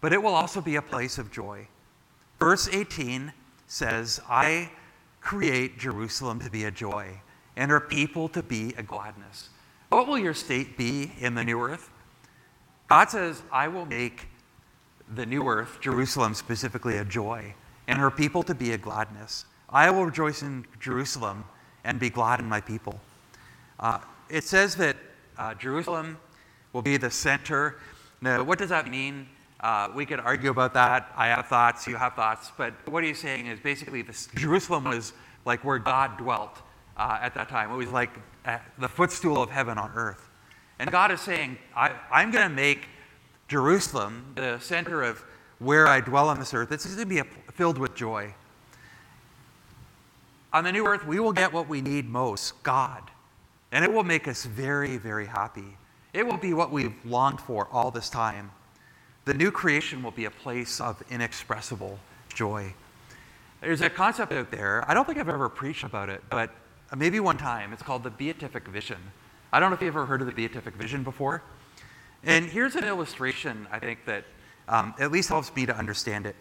But 0.00 0.12
it 0.12 0.22
will 0.22 0.34
also 0.34 0.60
be 0.60 0.76
a 0.76 0.82
place 0.82 1.18
of 1.18 1.32
joy. 1.32 1.66
Verse 2.38 2.68
18 2.68 3.32
says, 3.66 4.20
I 4.28 4.70
create 5.20 5.78
Jerusalem 5.78 6.38
to 6.40 6.50
be 6.50 6.64
a 6.64 6.70
joy 6.70 7.20
and 7.56 7.70
her 7.70 7.80
people 7.80 8.28
to 8.30 8.42
be 8.42 8.72
a 8.78 8.82
gladness. 8.82 9.50
What 9.88 10.06
will 10.06 10.18
your 10.18 10.34
state 10.34 10.78
be 10.78 11.12
in 11.18 11.34
the 11.34 11.42
new 11.42 11.60
earth? 11.60 11.90
God 12.88 13.10
says, 13.10 13.42
I 13.52 13.68
will 13.68 13.86
make 13.86 14.28
the 15.12 15.26
new 15.26 15.46
earth, 15.48 15.78
Jerusalem 15.80 16.34
specifically, 16.34 16.96
a 16.96 17.04
joy, 17.04 17.54
and 17.90 17.98
her 17.98 18.10
people 18.10 18.44
to 18.44 18.54
be 18.54 18.72
a 18.72 18.78
gladness. 18.78 19.46
I 19.68 19.90
will 19.90 20.04
rejoice 20.04 20.42
in 20.42 20.64
Jerusalem 20.78 21.44
and 21.82 21.98
be 21.98 22.08
glad 22.08 22.38
in 22.38 22.48
my 22.48 22.60
people. 22.60 23.00
Uh, 23.80 23.98
it 24.28 24.44
says 24.44 24.76
that 24.76 24.96
uh, 25.36 25.54
Jerusalem 25.54 26.16
will 26.72 26.82
be 26.82 26.96
the 26.96 27.10
center. 27.10 27.80
Now, 28.20 28.44
what 28.44 28.58
does 28.58 28.68
that 28.68 28.88
mean? 28.88 29.26
Uh, 29.58 29.88
we 29.92 30.06
could 30.06 30.20
argue 30.20 30.50
about 30.50 30.72
that. 30.74 31.12
I 31.16 31.28
have 31.28 31.48
thoughts, 31.48 31.86
you 31.88 31.96
have 31.96 32.14
thoughts. 32.14 32.52
But 32.56 32.74
what 32.88 33.02
he's 33.02 33.18
saying 33.18 33.46
is 33.46 33.58
basically 33.58 34.02
this, 34.02 34.28
Jerusalem 34.36 34.84
was 34.84 35.12
like 35.44 35.64
where 35.64 35.78
God 35.78 36.16
dwelt 36.16 36.62
uh, 36.96 37.18
at 37.20 37.34
that 37.34 37.48
time. 37.48 37.72
It 37.72 37.76
was 37.76 37.90
like 37.90 38.10
uh, 38.44 38.58
the 38.78 38.88
footstool 38.88 39.42
of 39.42 39.50
heaven 39.50 39.78
on 39.78 39.90
earth. 39.96 40.28
And 40.78 40.92
God 40.92 41.10
is 41.10 41.20
saying, 41.20 41.58
I, 41.74 41.92
I'm 42.12 42.30
going 42.30 42.48
to 42.48 42.54
make 42.54 42.86
Jerusalem 43.48 44.32
the 44.36 44.60
center 44.60 45.02
of 45.02 45.24
where 45.60 45.86
I 45.86 46.00
dwell 46.00 46.28
on 46.28 46.40
this 46.40 46.52
earth. 46.52 46.72
It's 46.72 46.84
going 46.86 46.98
to 46.98 47.06
be 47.06 47.22
filled 47.52 47.78
with 47.78 47.94
joy. 47.94 48.34
On 50.52 50.64
the 50.64 50.72
new 50.72 50.84
earth, 50.86 51.06
we 51.06 51.20
will 51.20 51.32
get 51.32 51.52
what 51.52 51.68
we 51.68 51.80
need 51.80 52.08
most 52.08 52.60
God. 52.64 53.02
And 53.70 53.84
it 53.84 53.92
will 53.92 54.02
make 54.02 54.26
us 54.26 54.44
very, 54.44 54.96
very 54.96 55.26
happy. 55.26 55.76
It 56.12 56.26
will 56.26 56.38
be 56.38 56.54
what 56.54 56.72
we've 56.72 56.94
longed 57.04 57.40
for 57.40 57.68
all 57.70 57.92
this 57.92 58.10
time. 58.10 58.50
The 59.26 59.34
new 59.34 59.52
creation 59.52 60.02
will 60.02 60.10
be 60.10 60.24
a 60.24 60.30
place 60.30 60.80
of 60.80 61.00
inexpressible 61.08 62.00
joy. 62.34 62.74
There's 63.60 63.82
a 63.82 63.90
concept 63.90 64.32
out 64.32 64.50
there, 64.50 64.84
I 64.88 64.94
don't 64.94 65.04
think 65.04 65.18
I've 65.18 65.28
ever 65.28 65.48
preached 65.48 65.84
about 65.84 66.08
it, 66.08 66.22
but 66.30 66.50
maybe 66.96 67.20
one 67.20 67.36
time. 67.36 67.72
It's 67.72 67.82
called 67.82 68.02
the 68.02 68.10
beatific 68.10 68.66
vision. 68.66 68.96
I 69.52 69.60
don't 69.60 69.70
know 69.70 69.74
if 69.74 69.82
you've 69.82 69.94
ever 69.94 70.06
heard 70.06 70.22
of 70.22 70.26
the 70.26 70.32
beatific 70.32 70.74
vision 70.74 71.04
before. 71.04 71.42
And 72.24 72.46
here's 72.46 72.74
an 72.74 72.84
illustration, 72.84 73.66
I 73.70 73.78
think, 73.78 74.06
that 74.06 74.24
um, 74.68 74.94
at 74.98 75.10
least 75.12 75.28
helps 75.28 75.54
me 75.54 75.66
to 75.66 75.76
understand 75.76 76.26
it. 76.26 76.36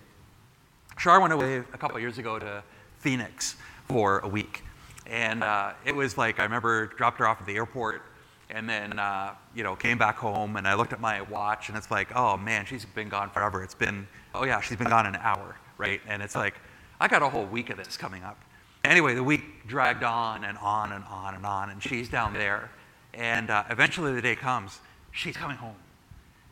Shar 0.98 1.20
went 1.22 1.34
away 1.34 1.58
a 1.58 1.78
couple 1.78 2.00
years 2.00 2.18
ago 2.18 2.40
to 2.40 2.64
Phoenix 3.00 3.56
for 3.88 4.20
a 4.20 4.28
week. 4.28 4.64
And 5.08 5.44
uh, 5.44 5.74
it 5.86 5.96
was 5.96 6.18
like, 6.18 6.40
I 6.40 6.44
remember 6.44 6.88
dropped 6.88 7.20
her 7.20 7.28
off 7.28 7.40
at 7.40 7.48
the 7.48 7.56
airport 7.56 8.04
and 8.50 8.68
then, 8.70 9.00
uh, 9.00 9.34
you 9.56 9.64
know, 9.64 9.76
came 9.76 9.98
back 9.98 10.18
home 10.18 10.56
and 10.56 10.68
I 10.68 10.74
looked 10.76 10.94
at 10.94 11.00
my 11.00 11.22
watch 11.22 11.70
and 11.70 11.78
it's 11.78 11.90
like, 11.90 12.16
oh 12.16 12.38
man, 12.38 12.66
she's 12.66 12.86
been 12.86 13.10
gone 13.10 13.30
forever. 13.30 13.64
It's 13.64 13.76
been, 13.76 14.08
oh 14.34 14.44
yeah, 14.44 14.60
she's 14.62 14.78
been 14.78 14.90
gone 14.90 15.06
an 15.06 15.16
hour, 15.16 15.56
right? 15.78 16.02
And 16.08 16.22
it's 16.22 16.36
like, 16.36 16.56
I 17.00 17.08
got 17.08 17.22
a 17.22 17.30
whole 17.30 17.46
week 17.46 17.70
of 17.70 17.78
this 17.78 17.96
coming 17.98 18.24
up. 18.24 18.38
Anyway, 18.84 19.14
the 19.14 19.24
week 19.24 19.68
dragged 19.68 20.04
on 20.04 20.44
and 20.44 20.58
on 20.58 20.92
and 20.92 21.04
on 21.06 21.36
and 21.36 21.46
on, 21.46 21.70
and 21.70 21.82
she's 21.82 22.10
down 22.10 22.34
there. 22.34 22.70
And 23.14 23.50
uh, 23.50 23.64
eventually 23.70 24.14
the 24.14 24.22
day 24.22 24.36
comes, 24.36 24.80
she's 25.12 25.36
coming 25.36 25.58
home. 25.58 25.76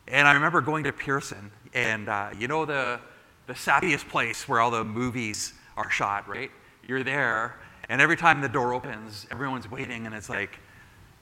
And 0.07 0.27
I 0.27 0.33
remember 0.33 0.61
going 0.61 0.85
to 0.85 0.93
Pearson, 0.93 1.51
and 1.73 2.07
uh, 2.07 2.29
you 2.37 2.47
know 2.47 2.65
the, 2.65 2.99
the 3.45 3.53
sappiest 3.53 4.07
place 4.07 4.47
where 4.47 4.61
all 4.61 4.71
the 4.71 4.83
movies 4.83 5.53
are 5.75 5.89
shot, 5.89 6.27
right? 6.29 6.49
You're 6.87 7.03
there, 7.03 7.55
and 7.89 8.01
every 8.01 8.15
time 8.15 8.39
the 8.39 8.47
door 8.47 8.73
opens, 8.73 9.27
everyone's 9.31 9.69
waiting, 9.69 10.05
and 10.05 10.15
it's 10.15 10.29
like, 10.29 10.59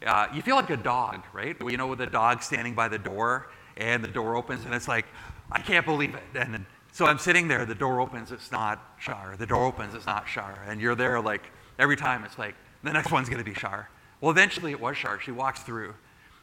uh, 0.06 0.28
you 0.34 0.44
feel 0.44 0.56
like 0.56 0.70
a 0.70 0.78
dog, 0.78 1.24
right? 1.34 1.56
You 1.60 1.78
know, 1.78 1.88
with 1.88 2.00
the 2.00 2.06
dog 2.06 2.44
standing 2.44 2.76
by 2.76 2.88
the 2.88 3.00
door, 3.00 3.48
and 3.78 4.04
the 4.04 4.08
door 4.08 4.36
opens, 4.36 4.66
and 4.66 4.74
it's 4.74 4.88
like, 4.88 5.06
I 5.52 5.60
can't 5.60 5.86
believe 5.86 6.14
it. 6.14 6.24
And 6.36 6.66
so 6.92 7.08
I'm 7.08 7.18
sitting 7.18 7.48
there, 7.48 7.66
the 7.66 7.76
door 7.76 8.00
opens, 8.00 8.32
it's 8.32 8.52
not 8.52 8.96
Shar. 9.00 9.36
The 9.38 9.48
door 9.48 9.66
opens, 9.66 9.96
it's 9.96 10.06
not 10.06 10.28
Shar. 10.28 10.64
And 10.68 10.80
you're 10.80 10.96
there 10.96 11.20
like, 11.20 11.42
every 11.80 11.98
time 11.98 12.24
it's 12.24 12.38
like, 12.38 12.56
the 12.84 12.94
next 12.94 13.12
one's 13.12 13.30
going 13.30 13.44
to 13.44 13.50
be 13.50 13.56
Shar. 13.56 13.90
Well, 14.22 14.32
eventually 14.32 14.72
it 14.72 14.80
was 14.80 14.96
Shar. 14.96 15.20
She 15.20 15.32
walks 15.32 15.62
through. 15.62 15.96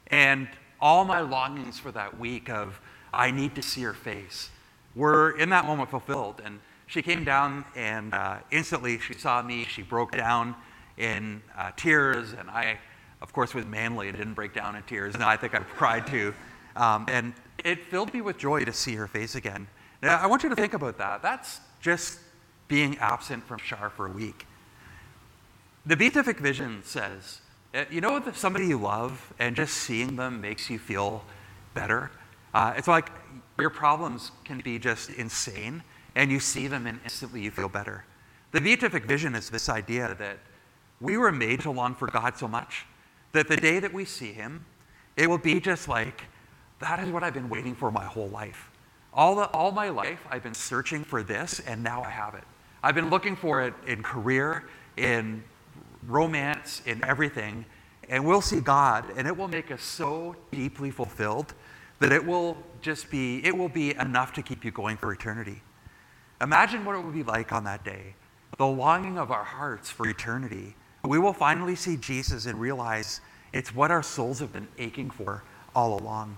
And 0.08 0.48
all 0.82 1.04
my 1.04 1.20
longings 1.20 1.78
for 1.78 1.92
that 1.92 2.18
week 2.18 2.50
of, 2.50 2.80
I 3.14 3.30
need 3.30 3.54
to 3.54 3.62
see 3.62 3.82
her 3.82 3.94
face, 3.94 4.50
were 4.96 5.30
in 5.38 5.48
that 5.50 5.64
moment 5.64 5.88
fulfilled. 5.90 6.42
And 6.44 6.58
she 6.88 7.00
came 7.00 7.24
down, 7.24 7.64
and 7.76 8.12
uh, 8.12 8.38
instantly 8.50 8.98
she 8.98 9.14
saw 9.14 9.40
me. 9.40 9.64
She 9.64 9.82
broke 9.82 10.12
down 10.12 10.56
in 10.98 11.40
uh, 11.56 11.70
tears. 11.76 12.32
And 12.32 12.50
I, 12.50 12.78
of 13.22 13.32
course, 13.32 13.54
was 13.54 13.64
manly 13.64 14.08
and 14.08 14.18
didn't 14.18 14.34
break 14.34 14.52
down 14.52 14.74
in 14.74 14.82
tears. 14.82 15.14
And 15.14 15.22
I 15.22 15.36
think 15.36 15.54
I 15.54 15.60
cried 15.60 16.06
too. 16.06 16.34
Um, 16.74 17.06
and 17.08 17.32
it 17.64 17.84
filled 17.86 18.12
me 18.12 18.20
with 18.20 18.36
joy 18.36 18.64
to 18.64 18.72
see 18.72 18.96
her 18.96 19.06
face 19.06 19.36
again. 19.36 19.68
Now, 20.02 20.18
I 20.18 20.26
want 20.26 20.42
you 20.42 20.48
to 20.48 20.56
think 20.56 20.74
about 20.74 20.98
that. 20.98 21.22
That's 21.22 21.60
just 21.80 22.18
being 22.66 22.98
absent 22.98 23.44
from 23.44 23.58
Shar 23.58 23.88
for 23.88 24.06
a 24.06 24.10
week. 24.10 24.46
The 25.86 25.96
beatific 25.96 26.38
vision 26.38 26.82
says, 26.82 27.41
you 27.90 28.00
know, 28.00 28.22
somebody 28.32 28.66
you 28.66 28.78
love 28.78 29.32
and 29.38 29.56
just 29.56 29.74
seeing 29.74 30.16
them 30.16 30.40
makes 30.40 30.68
you 30.68 30.78
feel 30.78 31.24
better. 31.74 32.10
Uh, 32.52 32.74
it's 32.76 32.88
like 32.88 33.10
your 33.58 33.70
problems 33.70 34.30
can 34.44 34.60
be 34.60 34.78
just 34.78 35.10
insane, 35.10 35.82
and 36.14 36.30
you 36.30 36.40
see 36.40 36.66
them 36.66 36.86
and 36.86 37.00
instantly 37.04 37.40
you 37.40 37.50
feel 37.50 37.68
better. 37.68 38.04
The 38.50 38.60
beatific 38.60 39.06
vision 39.06 39.34
is 39.34 39.48
this 39.48 39.68
idea 39.68 40.14
that 40.18 40.38
we 41.00 41.16
were 41.16 41.32
made 41.32 41.60
to 41.60 41.70
long 41.70 41.94
for 41.94 42.06
God 42.06 42.36
so 42.36 42.46
much 42.46 42.86
that 43.32 43.48
the 43.48 43.56
day 43.56 43.78
that 43.80 43.92
we 43.92 44.04
see 44.04 44.32
Him, 44.32 44.64
it 45.16 45.28
will 45.28 45.38
be 45.38 45.58
just 45.58 45.88
like, 45.88 46.24
that 46.80 47.00
is 47.00 47.10
what 47.10 47.22
I've 47.22 47.34
been 47.34 47.48
waiting 47.48 47.74
for 47.74 47.90
my 47.90 48.04
whole 48.04 48.28
life. 48.28 48.70
All, 49.14 49.36
the, 49.36 49.46
all 49.48 49.72
my 49.72 49.88
life, 49.88 50.20
I've 50.30 50.42
been 50.42 50.54
searching 50.54 51.04
for 51.04 51.22
this, 51.22 51.60
and 51.60 51.82
now 51.82 52.02
I 52.02 52.10
have 52.10 52.34
it. 52.34 52.44
I've 52.82 52.94
been 52.94 53.10
looking 53.10 53.36
for 53.36 53.62
it 53.62 53.74
in 53.86 54.02
career, 54.02 54.64
in 54.96 55.42
romance, 56.06 56.82
in 56.86 57.04
everything, 57.04 57.64
and 58.08 58.24
we'll 58.24 58.40
see 58.40 58.60
God, 58.60 59.04
and 59.16 59.26
it 59.26 59.36
will 59.36 59.48
make 59.48 59.70
us 59.70 59.82
so 59.82 60.36
deeply 60.50 60.90
fulfilled 60.90 61.54
that 62.00 62.12
it 62.12 62.24
will 62.24 62.56
just 62.80 63.10
be, 63.10 63.44
it 63.44 63.56
will 63.56 63.68
be 63.68 63.94
enough 63.94 64.32
to 64.34 64.42
keep 64.42 64.64
you 64.64 64.70
going 64.70 64.96
for 64.96 65.12
eternity. 65.12 65.62
Imagine 66.40 66.84
what 66.84 66.96
it 66.96 67.04
would 67.04 67.14
be 67.14 67.22
like 67.22 67.52
on 67.52 67.64
that 67.64 67.84
day. 67.84 68.14
The 68.58 68.66
longing 68.66 69.18
of 69.18 69.30
our 69.30 69.44
hearts 69.44 69.88
for 69.88 70.08
eternity. 70.08 70.74
We 71.04 71.18
will 71.18 71.32
finally 71.32 71.76
see 71.76 71.96
Jesus 71.96 72.46
and 72.46 72.60
realize 72.60 73.20
it's 73.52 73.74
what 73.74 73.90
our 73.90 74.02
souls 74.02 74.40
have 74.40 74.52
been 74.52 74.68
aching 74.78 75.10
for 75.10 75.44
all 75.74 75.98
along. 75.98 76.36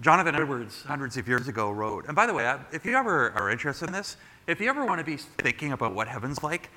Jonathan 0.00 0.34
Edwards, 0.34 0.82
hundreds 0.82 1.16
of 1.16 1.28
years 1.28 1.48
ago, 1.48 1.70
wrote, 1.70 2.06
and 2.06 2.16
by 2.16 2.26
the 2.26 2.34
way, 2.34 2.54
if 2.72 2.84
you 2.84 2.96
ever 2.96 3.30
are 3.32 3.50
interested 3.50 3.86
in 3.86 3.92
this, 3.92 4.16
if 4.46 4.60
you 4.60 4.68
ever 4.68 4.84
want 4.84 4.98
to 4.98 5.04
be 5.04 5.16
thinking 5.16 5.72
about 5.72 5.94
what 5.94 6.08
heaven's 6.08 6.42
like, 6.42 6.70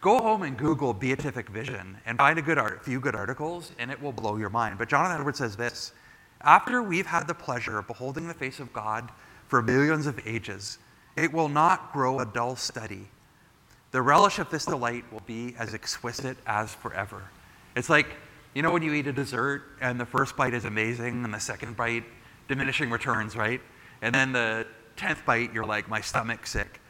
go 0.00 0.18
home 0.18 0.42
and 0.42 0.56
Google 0.56 0.94
beatific 0.94 1.48
vision 1.48 1.98
and 2.06 2.18
find 2.18 2.38
a 2.38 2.42
good 2.42 2.58
art, 2.58 2.84
few 2.84 3.00
good 3.00 3.14
articles, 3.14 3.72
and 3.78 3.90
it 3.90 4.00
will 4.00 4.12
blow 4.12 4.36
your 4.36 4.48
mind. 4.48 4.78
But 4.78 4.88
Jonathan 4.88 5.18
Edwards 5.18 5.38
says 5.38 5.56
this 5.56 5.92
After 6.40 6.82
we've 6.82 7.06
had 7.06 7.26
the 7.28 7.34
pleasure 7.34 7.78
of 7.78 7.86
beholding 7.86 8.28
the 8.28 8.34
face 8.34 8.60
of 8.60 8.72
God 8.72 9.10
for 9.48 9.60
millions 9.62 10.06
of 10.06 10.18
ages, 10.26 10.78
it 11.16 11.32
will 11.32 11.48
not 11.48 11.92
grow 11.92 12.20
a 12.20 12.26
dull 12.26 12.56
study. 12.56 13.08
The 13.90 14.00
relish 14.00 14.38
of 14.38 14.48
this 14.48 14.64
delight 14.64 15.04
will 15.12 15.22
be 15.26 15.54
as 15.58 15.74
exquisite 15.74 16.38
as 16.46 16.74
forever. 16.74 17.22
It's 17.76 17.90
like, 17.90 18.06
you 18.54 18.62
know, 18.62 18.70
when 18.70 18.82
you 18.82 18.94
eat 18.94 19.06
a 19.06 19.12
dessert 19.12 19.62
and 19.80 20.00
the 20.00 20.06
first 20.06 20.36
bite 20.36 20.54
is 20.54 20.64
amazing 20.64 21.24
and 21.24 21.34
the 21.34 21.40
second 21.40 21.76
bite 21.76 22.04
diminishing 22.48 22.90
returns, 22.90 23.36
right? 23.36 23.60
And 24.00 24.14
then 24.14 24.32
the 24.32 24.66
10th 24.96 25.24
bite, 25.26 25.52
you're 25.52 25.66
like, 25.66 25.88
my 25.88 26.00
stomach's 26.00 26.50
sick. 26.50 26.80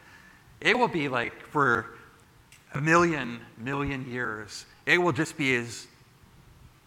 It 0.61 0.77
will 0.77 0.87
be 0.87 1.09
like 1.09 1.45
for 1.47 1.95
a 2.73 2.81
million, 2.81 3.39
million 3.57 4.09
years, 4.09 4.65
it 4.85 4.97
will 4.97 5.11
just 5.11 5.37
be 5.37 5.55
as 5.55 5.87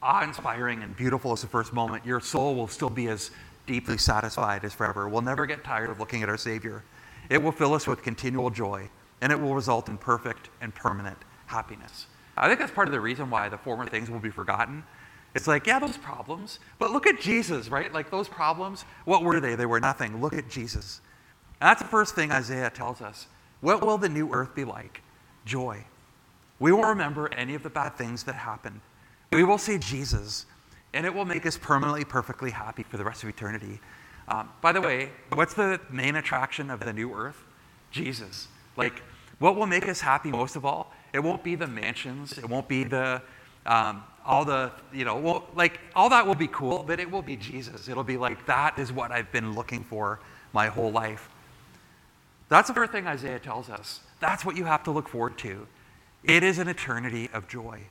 awe 0.02 0.23
inspiring 0.23 0.83
and 0.83 0.97
beautiful 0.97 1.33
as 1.33 1.43
the 1.43 1.47
first 1.47 1.73
moment. 1.73 2.05
Your 2.05 2.21
soul 2.21 2.55
will 2.55 2.69
still 2.69 2.90
be 2.90 3.09
as 3.09 3.31
deeply 3.66 3.99
satisfied 3.99 4.64
as 4.64 4.75
forever. 4.75 5.09
We'll 5.09 5.23
never 5.23 5.47
get 5.47 5.64
tired 5.64 5.90
of 5.90 5.99
looking 5.99 6.23
at 6.23 6.28
our 6.28 6.37
Savior. 6.37 6.85
It 7.31 7.43
will 7.43 7.52
fill 7.52 7.75
us 7.75 7.87
with 7.87 8.02
continual 8.02 8.50
joy, 8.50 8.88
and 9.21 9.33
it 9.33 9.40
will 9.40 9.55
result 9.55 9.88
in 9.88 9.99
perfect 9.99 10.50
and 10.61 10.75
permanent 10.75 11.19
happiness. 11.47 12.07
I 12.37 12.49
think 12.49 12.61
that's 12.61 12.73
part 12.73 12.87
of 12.87 12.93
the 12.93 13.00
reason 13.00 13.31
why 13.31 13.49
the 13.49 13.59
former 13.59 13.87
things 13.87 14.11
will 14.11 14.21
be 14.21 14.31
forgotten 14.31 14.85
it's 15.37 15.47
like, 15.47 15.66
yeah, 15.66 15.78
those 15.78 15.99
problems, 15.99 16.61
but 16.78 16.93
look 16.93 17.07
at 17.07 17.21
Jesus, 17.21 17.69
right? 17.69 17.93
Like 17.93 18.11
those 18.11 18.26
problems, 18.26 18.87
what 19.05 19.23
were 19.23 19.38
they? 19.38 19.55
They 19.55 19.66
were 19.66 19.81
nothing. 19.81 20.23
Look 20.23 20.33
at 20.33 20.49
Jesus. 20.49 21.02
And 21.61 21.69
that's 21.69 21.83
the 21.83 21.88
first 21.88 22.14
thing 22.14 22.33
Isaiah 22.33 22.71
tells 22.71 23.02
us. 23.02 23.26
What 23.61 23.85
will 23.85 23.99
the 23.99 24.09
new 24.09 24.33
earth 24.33 24.55
be 24.55 24.64
like? 24.64 25.02
Joy. 25.47 25.85
We 26.59 26.73
won't 26.73 26.87
remember 26.87 27.33
any 27.33 27.55
of 27.55 27.62
the 27.62 27.71
bad 27.71 27.97
things 27.97 28.25
that 28.25 28.35
happened. 28.35 28.81
We 29.33 29.45
will 29.45 29.59
see 29.59 29.79
Jesus, 29.79 30.45
and 30.93 31.07
it 31.07 31.15
will 31.15 31.25
make 31.25 31.47
us 31.47 31.57
permanently, 31.57 32.05
perfectly 32.05 32.50
happy 32.50 32.83
for 32.83 32.99
the 32.99 33.05
rest 33.05 33.23
of 33.23 33.31
eternity. 33.31 33.81
Um, 34.29 34.50
by 34.61 34.73
the 34.73 34.81
way, 34.83 35.11
what's 35.33 35.55
the 35.55 35.81
main 35.91 36.17
attraction 36.17 36.71
of 36.71 36.81
the 36.81 36.93
new 36.93 37.15
earth? 37.15 37.43
Jesus. 37.91 38.49
Like, 38.76 39.03
what 39.38 39.57
will 39.57 39.67
make 39.67 39.88
us 39.88 40.00
happy 40.00 40.31
most 40.31 40.57
of 40.57 40.67
all? 40.67 40.93
It 41.12 41.21
won't 41.21 41.43
be 41.43 41.55
the 41.55 41.67
mansions, 41.67 42.37
it 42.37 42.49
won't 42.49 42.69
be 42.69 42.85
the 42.85 43.23
um, 43.67 44.05
all 44.25 44.45
the, 44.45 44.73
you 44.93 45.05
know, 45.05 45.17
well, 45.17 45.47
like 45.55 45.81
all 45.95 46.09
that 46.11 46.26
will 46.26 46.35
be 46.35 46.49
cool, 46.49 46.85
but 46.87 46.99
it 46.99 47.11
will 47.11 47.23
be 47.23 47.37
Jesus. 47.37 47.88
It'll 47.88 48.05
be 48.05 48.17
like, 48.17 48.45
that 48.47 48.79
is 48.79 48.93
what 48.93 49.12
I've 49.12 49.31
been 49.31 49.55
looking 49.55 49.85
for 49.85 50.21
my 50.53 50.67
whole 50.67 50.91
life. 50.91 51.29
That's 52.49 52.69
the 52.69 52.75
first 52.75 52.93
thing 52.93 53.07
Isaiah 53.07 53.38
tells 53.38 53.69
us. 53.69 54.00
That's 54.21 54.45
what 54.45 54.57
you 54.57 54.65
have 54.65 54.85
to 54.85 54.91
look 54.91 55.09
forward 55.09 55.37
to. 55.38 55.67
It 56.25 56.43
is 56.43 56.59
an 56.59 56.69
eternity 56.69 57.29
of 57.33 57.49
joy. 57.49 57.83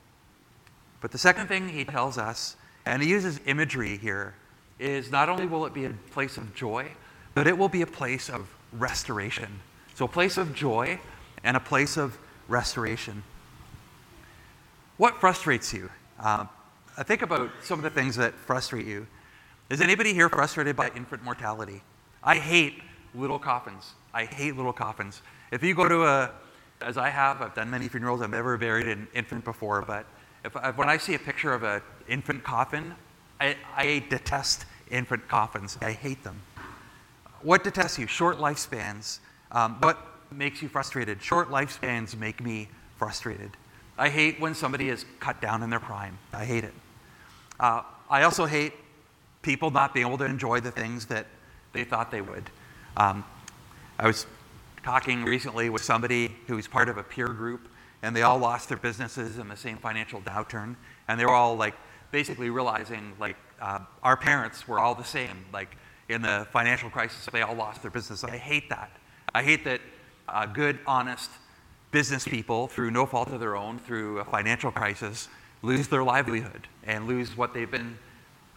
But 1.00 1.12
the 1.12 1.18
second 1.18 1.48
thing 1.48 1.68
he 1.68 1.84
tells 1.84 2.18
us, 2.18 2.56
and 2.84 3.02
he 3.02 3.08
uses 3.08 3.40
imagery 3.46 3.96
here, 3.96 4.34
is 4.78 5.10
not 5.10 5.28
only 5.28 5.46
will 5.46 5.66
it 5.66 5.74
be 5.74 5.84
a 5.84 5.90
place 6.10 6.36
of 6.36 6.54
joy, 6.54 6.90
but 7.34 7.46
it 7.46 7.56
will 7.56 7.68
be 7.68 7.82
a 7.82 7.86
place 7.86 8.28
of 8.28 8.48
restoration. 8.72 9.60
So, 9.94 10.04
a 10.04 10.08
place 10.08 10.36
of 10.36 10.54
joy 10.54 10.98
and 11.44 11.56
a 11.56 11.60
place 11.60 11.96
of 11.96 12.18
restoration. 12.48 13.22
What 14.96 15.20
frustrates 15.20 15.72
you? 15.72 15.90
Uh, 16.18 16.46
think 17.04 17.22
about 17.22 17.50
some 17.62 17.78
of 17.78 17.82
the 17.82 17.90
things 17.90 18.16
that 18.16 18.34
frustrate 18.34 18.86
you. 18.86 19.06
Is 19.68 19.80
anybody 19.80 20.14
here 20.14 20.28
frustrated 20.28 20.76
by 20.76 20.90
infant 20.96 21.22
mortality? 21.22 21.82
I 22.22 22.36
hate 22.36 22.82
little 23.14 23.38
coffins. 23.38 23.92
I 24.16 24.24
hate 24.24 24.56
little 24.56 24.72
coffins. 24.72 25.20
If 25.50 25.62
you 25.62 25.74
go 25.74 25.86
to 25.86 26.04
a, 26.04 26.30
as 26.80 26.96
I 26.96 27.10
have, 27.10 27.42
I've 27.42 27.54
done 27.54 27.68
many 27.68 27.86
funerals, 27.86 28.22
I've 28.22 28.30
never 28.30 28.56
buried 28.56 28.88
an 28.88 29.06
infant 29.12 29.44
before, 29.44 29.82
but 29.82 30.06
if, 30.42 30.54
when 30.78 30.88
I 30.88 30.96
see 30.96 31.14
a 31.14 31.18
picture 31.18 31.52
of 31.52 31.64
an 31.64 31.82
infant 32.08 32.42
coffin, 32.42 32.94
I, 33.38 33.56
I 33.76 34.04
detest 34.08 34.64
infant 34.90 35.28
coffins. 35.28 35.76
I 35.82 35.92
hate 35.92 36.24
them. 36.24 36.40
What 37.42 37.62
detests 37.62 37.98
you? 37.98 38.06
Short 38.06 38.38
lifespans. 38.38 39.18
Um, 39.52 39.76
what 39.80 39.98
makes 40.32 40.62
you 40.62 40.70
frustrated? 40.70 41.22
Short 41.22 41.50
lifespans 41.50 42.18
make 42.18 42.42
me 42.42 42.70
frustrated. 42.96 43.50
I 43.98 44.08
hate 44.08 44.40
when 44.40 44.54
somebody 44.54 44.88
is 44.88 45.04
cut 45.20 45.42
down 45.42 45.62
in 45.62 45.68
their 45.68 45.78
prime. 45.78 46.16
I 46.32 46.46
hate 46.46 46.64
it. 46.64 46.72
Uh, 47.60 47.82
I 48.08 48.22
also 48.22 48.46
hate 48.46 48.72
people 49.42 49.70
not 49.70 49.92
being 49.92 50.06
able 50.06 50.16
to 50.18 50.24
enjoy 50.24 50.60
the 50.60 50.70
things 50.70 51.04
that 51.06 51.26
they 51.74 51.84
thought 51.84 52.10
they 52.10 52.22
would. 52.22 52.48
Um, 52.96 53.22
I 53.98 54.06
was 54.06 54.26
talking 54.82 55.24
recently 55.24 55.70
with 55.70 55.82
somebody 55.82 56.36
who's 56.46 56.68
part 56.68 56.90
of 56.90 56.98
a 56.98 57.02
peer 57.02 57.28
group, 57.28 57.66
and 58.02 58.14
they 58.14 58.22
all 58.22 58.38
lost 58.38 58.68
their 58.68 58.76
businesses 58.76 59.38
in 59.38 59.48
the 59.48 59.56
same 59.56 59.78
financial 59.78 60.20
downturn, 60.20 60.76
and 61.08 61.18
they 61.18 61.24
were 61.24 61.32
all 61.32 61.56
like 61.56 61.74
basically 62.12 62.50
realizing 62.50 63.14
like 63.18 63.36
uh, 63.60 63.78
our 64.02 64.16
parents 64.16 64.68
were 64.68 64.78
all 64.78 64.94
the 64.94 65.04
same. 65.04 65.46
Like 65.50 65.76
in 66.10 66.20
the 66.20 66.46
financial 66.52 66.90
crisis, 66.90 67.26
they 67.32 67.40
all 67.40 67.54
lost 67.54 67.80
their 67.80 67.90
business. 67.90 68.22
I 68.22 68.36
hate 68.36 68.68
that. 68.68 68.90
I 69.34 69.42
hate 69.42 69.64
that 69.64 69.80
uh, 70.28 70.44
good, 70.44 70.78
honest 70.86 71.30
business 71.90 72.28
people, 72.28 72.68
through 72.68 72.90
no 72.90 73.06
fault 73.06 73.30
of 73.30 73.40
their 73.40 73.56
own, 73.56 73.78
through 73.78 74.18
a 74.18 74.24
financial 74.24 74.70
crisis, 74.70 75.28
lose 75.62 75.88
their 75.88 76.04
livelihood 76.04 76.68
and 76.84 77.06
lose 77.06 77.34
what 77.34 77.54
they've 77.54 77.70
been 77.70 77.96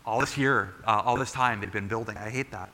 all 0.05 0.19
this 0.19 0.37
year, 0.37 0.73
uh, 0.85 1.01
all 1.05 1.15
this 1.15 1.31
time 1.31 1.61
they've 1.61 1.71
been 1.71 1.87
building. 1.87 2.17
I 2.17 2.29
hate 2.29 2.51
that. 2.51 2.71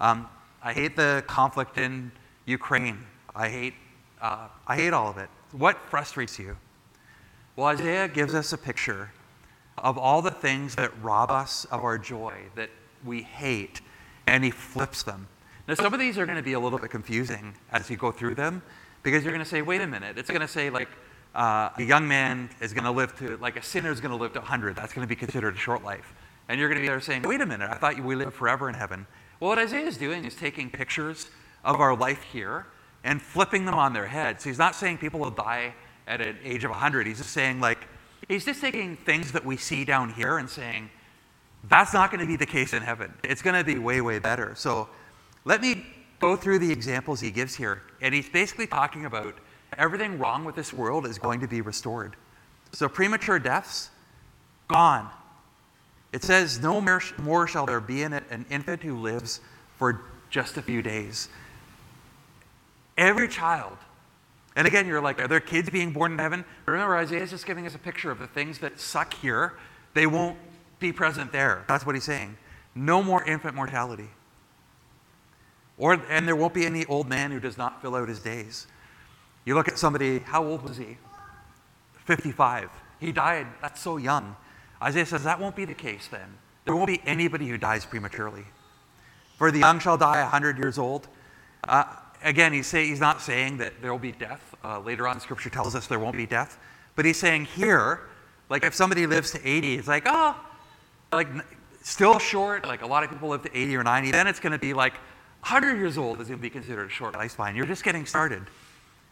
Um, 0.00 0.28
I 0.62 0.72
hate 0.72 0.94
the 0.94 1.24
conflict 1.26 1.76
in 1.76 2.12
Ukraine. 2.46 3.04
I 3.34 3.48
hate, 3.48 3.74
uh, 4.20 4.46
I 4.66 4.76
hate 4.76 4.92
all 4.92 5.08
of 5.08 5.18
it. 5.18 5.28
What 5.50 5.78
frustrates 5.90 6.38
you? 6.38 6.56
Well, 7.56 7.66
Isaiah 7.66 8.08
gives 8.08 8.34
us 8.34 8.52
a 8.52 8.58
picture 8.58 9.10
of 9.76 9.98
all 9.98 10.22
the 10.22 10.30
things 10.30 10.76
that 10.76 10.92
rob 11.02 11.30
us 11.30 11.64
of 11.66 11.82
our 11.82 11.98
joy, 11.98 12.34
that 12.54 12.70
we 13.04 13.22
hate, 13.22 13.80
and 14.26 14.44
he 14.44 14.50
flips 14.50 15.02
them. 15.02 15.26
Now, 15.66 15.74
some 15.74 15.92
of 15.92 16.00
these 16.00 16.16
are 16.16 16.26
going 16.26 16.36
to 16.36 16.42
be 16.42 16.52
a 16.52 16.60
little 16.60 16.78
bit 16.78 16.90
confusing 16.90 17.54
as 17.72 17.90
you 17.90 17.96
go 17.96 18.12
through 18.12 18.36
them 18.36 18.62
because 19.02 19.24
you're 19.24 19.32
going 19.32 19.44
to 19.44 19.50
say, 19.50 19.62
wait 19.62 19.80
a 19.80 19.86
minute, 19.86 20.16
it's 20.16 20.28
going 20.28 20.40
to 20.40 20.48
say, 20.48 20.70
like, 20.70 20.88
uh, 21.34 21.70
a 21.76 21.82
young 21.82 22.06
man 22.06 22.50
is 22.60 22.72
going 22.72 22.84
to 22.84 22.90
live 22.90 23.16
to, 23.18 23.36
like, 23.38 23.56
a 23.56 23.62
sinner 23.62 23.90
is 23.90 24.00
going 24.00 24.10
to 24.10 24.16
live 24.16 24.32
to 24.34 24.38
100. 24.38 24.76
That's 24.76 24.92
going 24.92 25.06
to 25.06 25.08
be 25.08 25.16
considered 25.16 25.54
a 25.54 25.58
short 25.58 25.82
life. 25.82 26.14
And 26.48 26.58
you're 26.60 26.68
going 26.68 26.76
to 26.76 26.82
be 26.82 26.88
there 26.88 27.00
saying, 27.00 27.22
wait 27.22 27.40
a 27.40 27.46
minute, 27.46 27.70
I 27.70 27.74
thought 27.74 27.98
we 27.98 28.14
live 28.14 28.34
forever 28.34 28.68
in 28.68 28.74
heaven. 28.74 29.06
Well, 29.42 29.48
what 29.48 29.58
Isaiah 29.58 29.88
is 29.88 29.96
doing 29.96 30.24
is 30.24 30.36
taking 30.36 30.70
pictures 30.70 31.28
of 31.64 31.80
our 31.80 31.96
life 31.96 32.22
here 32.22 32.64
and 33.02 33.20
flipping 33.20 33.64
them 33.64 33.74
on 33.74 33.92
their 33.92 34.06
heads. 34.06 34.44
He's 34.44 34.56
not 34.56 34.76
saying 34.76 34.98
people 34.98 35.18
will 35.18 35.32
die 35.32 35.74
at 36.06 36.20
an 36.20 36.36
age 36.44 36.62
of 36.62 36.70
100. 36.70 37.08
He's 37.08 37.18
just 37.18 37.30
saying, 37.30 37.58
like, 37.58 37.88
he's 38.28 38.44
just 38.44 38.60
taking 38.60 38.96
things 38.96 39.32
that 39.32 39.44
we 39.44 39.56
see 39.56 39.84
down 39.84 40.10
here 40.10 40.38
and 40.38 40.48
saying, 40.48 40.90
that's 41.64 41.92
not 41.92 42.12
going 42.12 42.20
to 42.20 42.26
be 42.26 42.36
the 42.36 42.46
case 42.46 42.72
in 42.72 42.84
heaven. 42.84 43.12
It's 43.24 43.42
going 43.42 43.56
to 43.56 43.64
be 43.64 43.80
way, 43.80 44.00
way 44.00 44.20
better. 44.20 44.54
So 44.54 44.88
let 45.44 45.60
me 45.60 45.86
go 46.20 46.36
through 46.36 46.60
the 46.60 46.70
examples 46.70 47.18
he 47.18 47.32
gives 47.32 47.56
here. 47.56 47.82
And 48.00 48.14
he's 48.14 48.28
basically 48.28 48.68
talking 48.68 49.06
about 49.06 49.34
everything 49.76 50.20
wrong 50.20 50.44
with 50.44 50.54
this 50.54 50.72
world 50.72 51.04
is 51.04 51.18
going 51.18 51.40
to 51.40 51.48
be 51.48 51.62
restored. 51.62 52.14
So 52.70 52.88
premature 52.88 53.40
deaths, 53.40 53.90
gone. 54.68 55.10
It 56.12 56.22
says, 56.22 56.60
No 56.60 56.80
more 56.80 57.46
shall 57.46 57.66
there 57.66 57.80
be 57.80 58.02
in 58.02 58.12
it 58.12 58.24
an 58.30 58.46
infant 58.50 58.82
who 58.82 58.98
lives 58.98 59.40
for 59.78 60.02
just 60.30 60.56
a 60.56 60.62
few 60.62 60.82
days. 60.82 61.28
Every 62.96 63.28
child, 63.28 63.78
and 64.54 64.66
again, 64.66 64.86
you're 64.86 65.00
like, 65.00 65.20
are 65.20 65.28
there 65.28 65.40
kids 65.40 65.70
being 65.70 65.92
born 65.92 66.12
in 66.12 66.18
heaven? 66.18 66.44
Remember, 66.66 66.96
Isaiah 66.96 67.22
is 67.22 67.30
just 67.30 67.46
giving 67.46 67.66
us 67.66 67.74
a 67.74 67.78
picture 67.78 68.10
of 68.10 68.18
the 68.18 68.26
things 68.26 68.58
that 68.58 68.78
suck 68.78 69.14
here. 69.14 69.54
They 69.94 70.06
won't 70.06 70.36
be 70.78 70.92
present 70.92 71.32
there. 71.32 71.64
That's 71.68 71.86
what 71.86 71.94
he's 71.94 72.04
saying. 72.04 72.36
No 72.74 73.02
more 73.02 73.24
infant 73.24 73.54
mortality. 73.54 74.08
Or, 75.78 75.94
and 76.10 76.28
there 76.28 76.36
won't 76.36 76.54
be 76.54 76.66
any 76.66 76.84
old 76.86 77.08
man 77.08 77.30
who 77.30 77.40
does 77.40 77.56
not 77.56 77.80
fill 77.80 77.94
out 77.94 78.08
his 78.08 78.20
days. 78.20 78.66
You 79.44 79.54
look 79.54 79.68
at 79.68 79.78
somebody, 79.78 80.20
how 80.20 80.44
old 80.44 80.62
was 80.62 80.76
he? 80.76 80.98
55. 82.04 82.70
He 83.00 83.10
died, 83.10 83.46
that's 83.60 83.80
so 83.80 83.96
young. 83.96 84.36
Isaiah 84.82 85.06
says 85.06 85.24
that 85.24 85.38
won't 85.40 85.56
be 85.56 85.64
the 85.64 85.74
case 85.74 86.08
then. 86.08 86.38
There 86.64 86.74
won't 86.74 86.88
be 86.88 87.00
anybody 87.06 87.48
who 87.48 87.58
dies 87.58 87.86
prematurely. 87.86 88.44
For 89.38 89.50
the 89.50 89.60
young 89.60 89.78
shall 89.78 89.96
die 89.96 90.20
100 90.22 90.58
years 90.58 90.78
old. 90.78 91.08
Uh, 91.66 91.84
again, 92.22 92.52
he's, 92.52 92.66
say, 92.66 92.86
he's 92.86 93.00
not 93.00 93.20
saying 93.20 93.58
that 93.58 93.80
there 93.80 93.90
will 93.90 93.98
be 93.98 94.12
death. 94.12 94.54
Uh, 94.64 94.80
later 94.80 95.08
on, 95.08 95.20
Scripture 95.20 95.50
tells 95.50 95.74
us 95.74 95.86
there 95.86 95.98
won't 95.98 96.16
be 96.16 96.26
death. 96.26 96.58
But 96.94 97.04
he's 97.04 97.16
saying 97.16 97.46
here, 97.46 98.00
like 98.48 98.64
if 98.64 98.74
somebody 98.74 99.06
lives 99.06 99.30
to 99.32 99.48
80, 99.48 99.74
it's 99.76 99.88
like, 99.88 100.04
oh, 100.06 100.36
like 101.12 101.28
still 101.82 102.18
short. 102.18 102.66
Like 102.66 102.82
a 102.82 102.86
lot 102.86 103.02
of 103.02 103.10
people 103.10 103.28
live 103.28 103.42
to 103.42 103.56
80 103.56 103.76
or 103.76 103.82
90. 103.82 104.10
Then 104.10 104.26
it's 104.26 104.40
going 104.40 104.52
to 104.52 104.58
be 104.58 104.74
like 104.74 104.94
100 105.40 105.76
years 105.76 105.98
old 105.98 106.20
is 106.20 106.28
going 106.28 106.38
to 106.38 106.42
be 106.42 106.50
considered 106.50 106.86
a 106.86 106.90
short 106.90 107.14
lifespan. 107.14 107.56
You're 107.56 107.66
just 107.66 107.84
getting 107.84 108.06
started. 108.06 108.42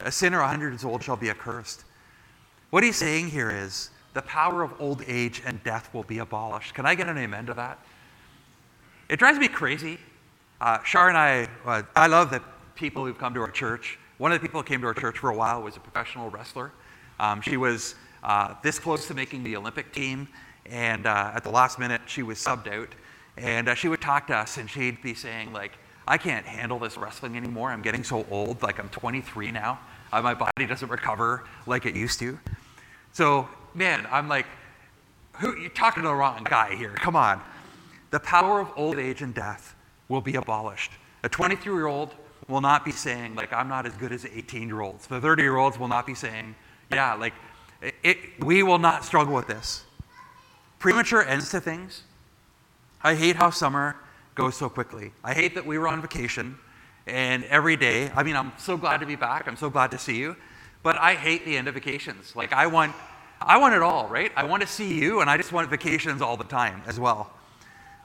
A 0.01 0.13
sinner 0.13 0.39
100 0.39 0.71
years 0.71 0.85
old 0.85 1.03
shall 1.03 1.17
be 1.17 1.31
accursed. 1.31 1.85
What 2.71 2.85
he's 2.85 2.97
saying 2.97 3.31
here 3.31 3.51
is 3.51 3.91
the 4.13 4.23
power 4.23 4.63
of 4.63 4.73
old 4.81 5.03
age 5.07 5.43
and 5.45 5.63
death 5.63 5.93
will 5.95 6.03
be 6.03 6.19
abolished. 6.19 6.75
Can 6.75 6.87
I 6.87 6.95
get 6.95 7.09
an 7.09 7.19
amen 7.19 7.47
to 7.47 7.55
that? 7.55 7.79
It 9.09 9.19
drives 9.19 9.39
me 9.39 9.49
crazy. 9.49 9.99
Uh, 10.61 10.83
Shar 10.83 11.09
and 11.09 11.17
I, 11.17 11.49
uh, 11.65 11.83
I 11.97 12.07
love 12.07 12.31
that 12.31 12.43
people 12.75 13.05
who've 13.05 13.19
come 13.19 13.35
to 13.35 13.41
our 13.41 13.51
church. 13.51 13.99
One 14.19 14.33
of 14.33 14.41
the 14.41 14.47
people 14.47 14.61
who 14.61 14.67
came 14.67 14.81
to 14.83 14.87
our 14.87 14.95
church 14.95 15.19
for 15.19 15.31
a 15.31 15.37
while 15.37 15.63
was 15.63 15.77
a 15.77 15.81
professional 15.81 16.29
wrestler. 16.31 16.73
Um, 17.19 17.41
she 17.41 17.57
was 17.57 17.95
uh, 18.23 18.55
this 18.63 18.79
close 18.79 19.07
to 19.09 19.15
making 19.15 19.45
the 19.45 19.57
Olympic 19.57 19.93
team, 19.93 20.29
and 20.67 21.07
uh, 21.07 21.33
at 21.35 21.45
the 21.45 21.51
last 21.51 21.79
minute, 21.79 22.03
she 22.07 22.23
was 22.23 22.39
subbed 22.39 22.69
out. 22.69 22.89
And 23.37 23.69
uh, 23.69 23.75
she 23.75 23.89
would 23.89 24.01
talk 24.01 24.27
to 24.27 24.37
us, 24.37 24.59
and 24.59 24.69
she'd 24.69 25.01
be 25.03 25.15
saying, 25.15 25.53
like, 25.53 25.73
I 26.07 26.19
can't 26.19 26.45
handle 26.45 26.79
this 26.79 26.97
wrestling 26.97 27.37
anymore. 27.37 27.71
I'm 27.71 27.83
getting 27.83 28.05
so 28.05 28.27
old. 28.31 28.63
Like, 28.63 28.79
I'm 28.79 28.89
23 28.89 29.53
now. 29.53 29.79
Uh, 30.13 30.21
my 30.21 30.35
body 30.35 30.67
doesn't 30.67 30.89
recover 30.89 31.45
like 31.67 31.87
it 31.87 31.95
used 31.95 32.19
to. 32.19 32.39
So, 33.13 33.49
man, 33.75 34.07
I'm 34.11 34.29
like, 34.29 34.47
who, 35.35 35.57
you're 35.57 35.71
talking 35.71 36.03
to 36.03 36.09
the 36.09 36.15
wrong 36.15 36.45
guy 36.49 36.75
here. 36.75 36.95
Come 36.95 37.17
on. 37.17 37.41
The 38.11 38.21
power 38.21 38.61
of 38.61 38.71
old 38.77 38.99
age 38.99 39.23
and 39.23 39.35
death 39.35 39.75
will 40.09 40.21
be 40.21 40.35
abolished. 40.35 40.93
A 41.23 41.29
23 41.29 41.73
year 41.73 41.87
old 41.87 42.15
will 42.49 42.61
not 42.61 42.85
be 42.85 42.91
saying, 42.91 43.35
like, 43.35 43.53
I'm 43.53 43.69
not 43.69 43.87
as 43.87 43.95
good 43.95 44.13
as 44.13 44.27
18 44.27 44.69
year 44.69 44.81
olds. 44.81 45.07
The 45.07 45.21
30 45.21 45.43
year 45.43 45.57
olds 45.57 45.79
will 45.79 45.89
not 45.89 46.07
be 46.07 46.15
saying, 46.15 46.55
yeah, 46.91 47.15
like, 47.15 47.35
it, 47.81 47.95
it, 48.03 48.45
we 48.45 48.63
will 48.63 48.79
not 48.79 49.05
struggle 49.05 49.35
with 49.35 49.47
this. 49.47 49.85
Premature 50.79 51.23
ends 51.23 51.51
to 51.51 51.61
things. 51.61 52.03
I 53.03 53.15
hate 53.15 53.37
how 53.37 53.51
summer 53.51 53.97
goes 54.35 54.57
so 54.57 54.69
quickly. 54.69 55.13
I 55.23 55.35
hate 55.35 55.55
that 55.55 55.65
we 55.65 55.79
were 55.79 55.89
on 55.89 56.03
vacation 56.03 56.59
and 57.07 57.45
every 57.45 57.77
day, 57.77 58.11
I 58.15 58.23
mean, 58.23 58.37
I'm 58.37 58.53
so 58.59 58.77
glad 58.77 59.01
to 59.01 59.07
be 59.07 59.17
back. 59.17 59.49
I'm 59.49 59.57
so 59.57 59.71
glad 59.71 59.91
to 59.91 59.99
see 59.99 60.17
you. 60.17 60.37
But 60.83 60.97
I 60.97 61.15
hate 61.15 61.45
the 61.45 61.57
end 61.57 61.69
of 61.69 61.75
vacations. 61.75 62.37
Like, 62.37 62.53
I 62.53 62.67
want, 62.67 62.95
I 63.41 63.59
want 63.59 63.75
it 63.75 63.83
all, 63.83 64.07
right? 64.09 64.31
I 64.37 64.45
want 64.45 64.63
to 64.63 64.69
see 64.69 64.95
you, 64.95 65.21
and 65.21 65.31
I 65.31 65.37
just 65.37 65.53
want 65.53 65.71
vacations 65.71 66.21
all 66.21 66.37
the 66.37 66.45
time 66.45 66.83
as 66.87 67.01
well. 67.01 67.33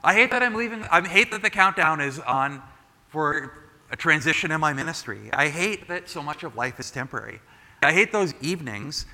I 0.02 0.14
hate 0.14 0.30
that 0.30 0.42
I'm 0.42 0.54
leaving. 0.54 0.84
I 0.84 1.06
hate 1.06 1.30
that 1.32 1.42
the 1.42 1.50
countdown 1.50 2.00
is 2.00 2.20
on 2.20 2.62
for 3.08 3.52
a 3.90 3.96
transition 3.96 4.50
in 4.50 4.60
my 4.60 4.72
ministry. 4.72 5.30
I 5.32 5.48
hate 5.48 5.88
that 5.88 6.08
so 6.08 6.22
much 6.22 6.42
of 6.42 6.56
life 6.56 6.80
is 6.80 6.90
temporary. 6.90 7.40
I 7.82 7.92
hate 7.92 8.12
those 8.12 8.34
evenings 8.40 9.06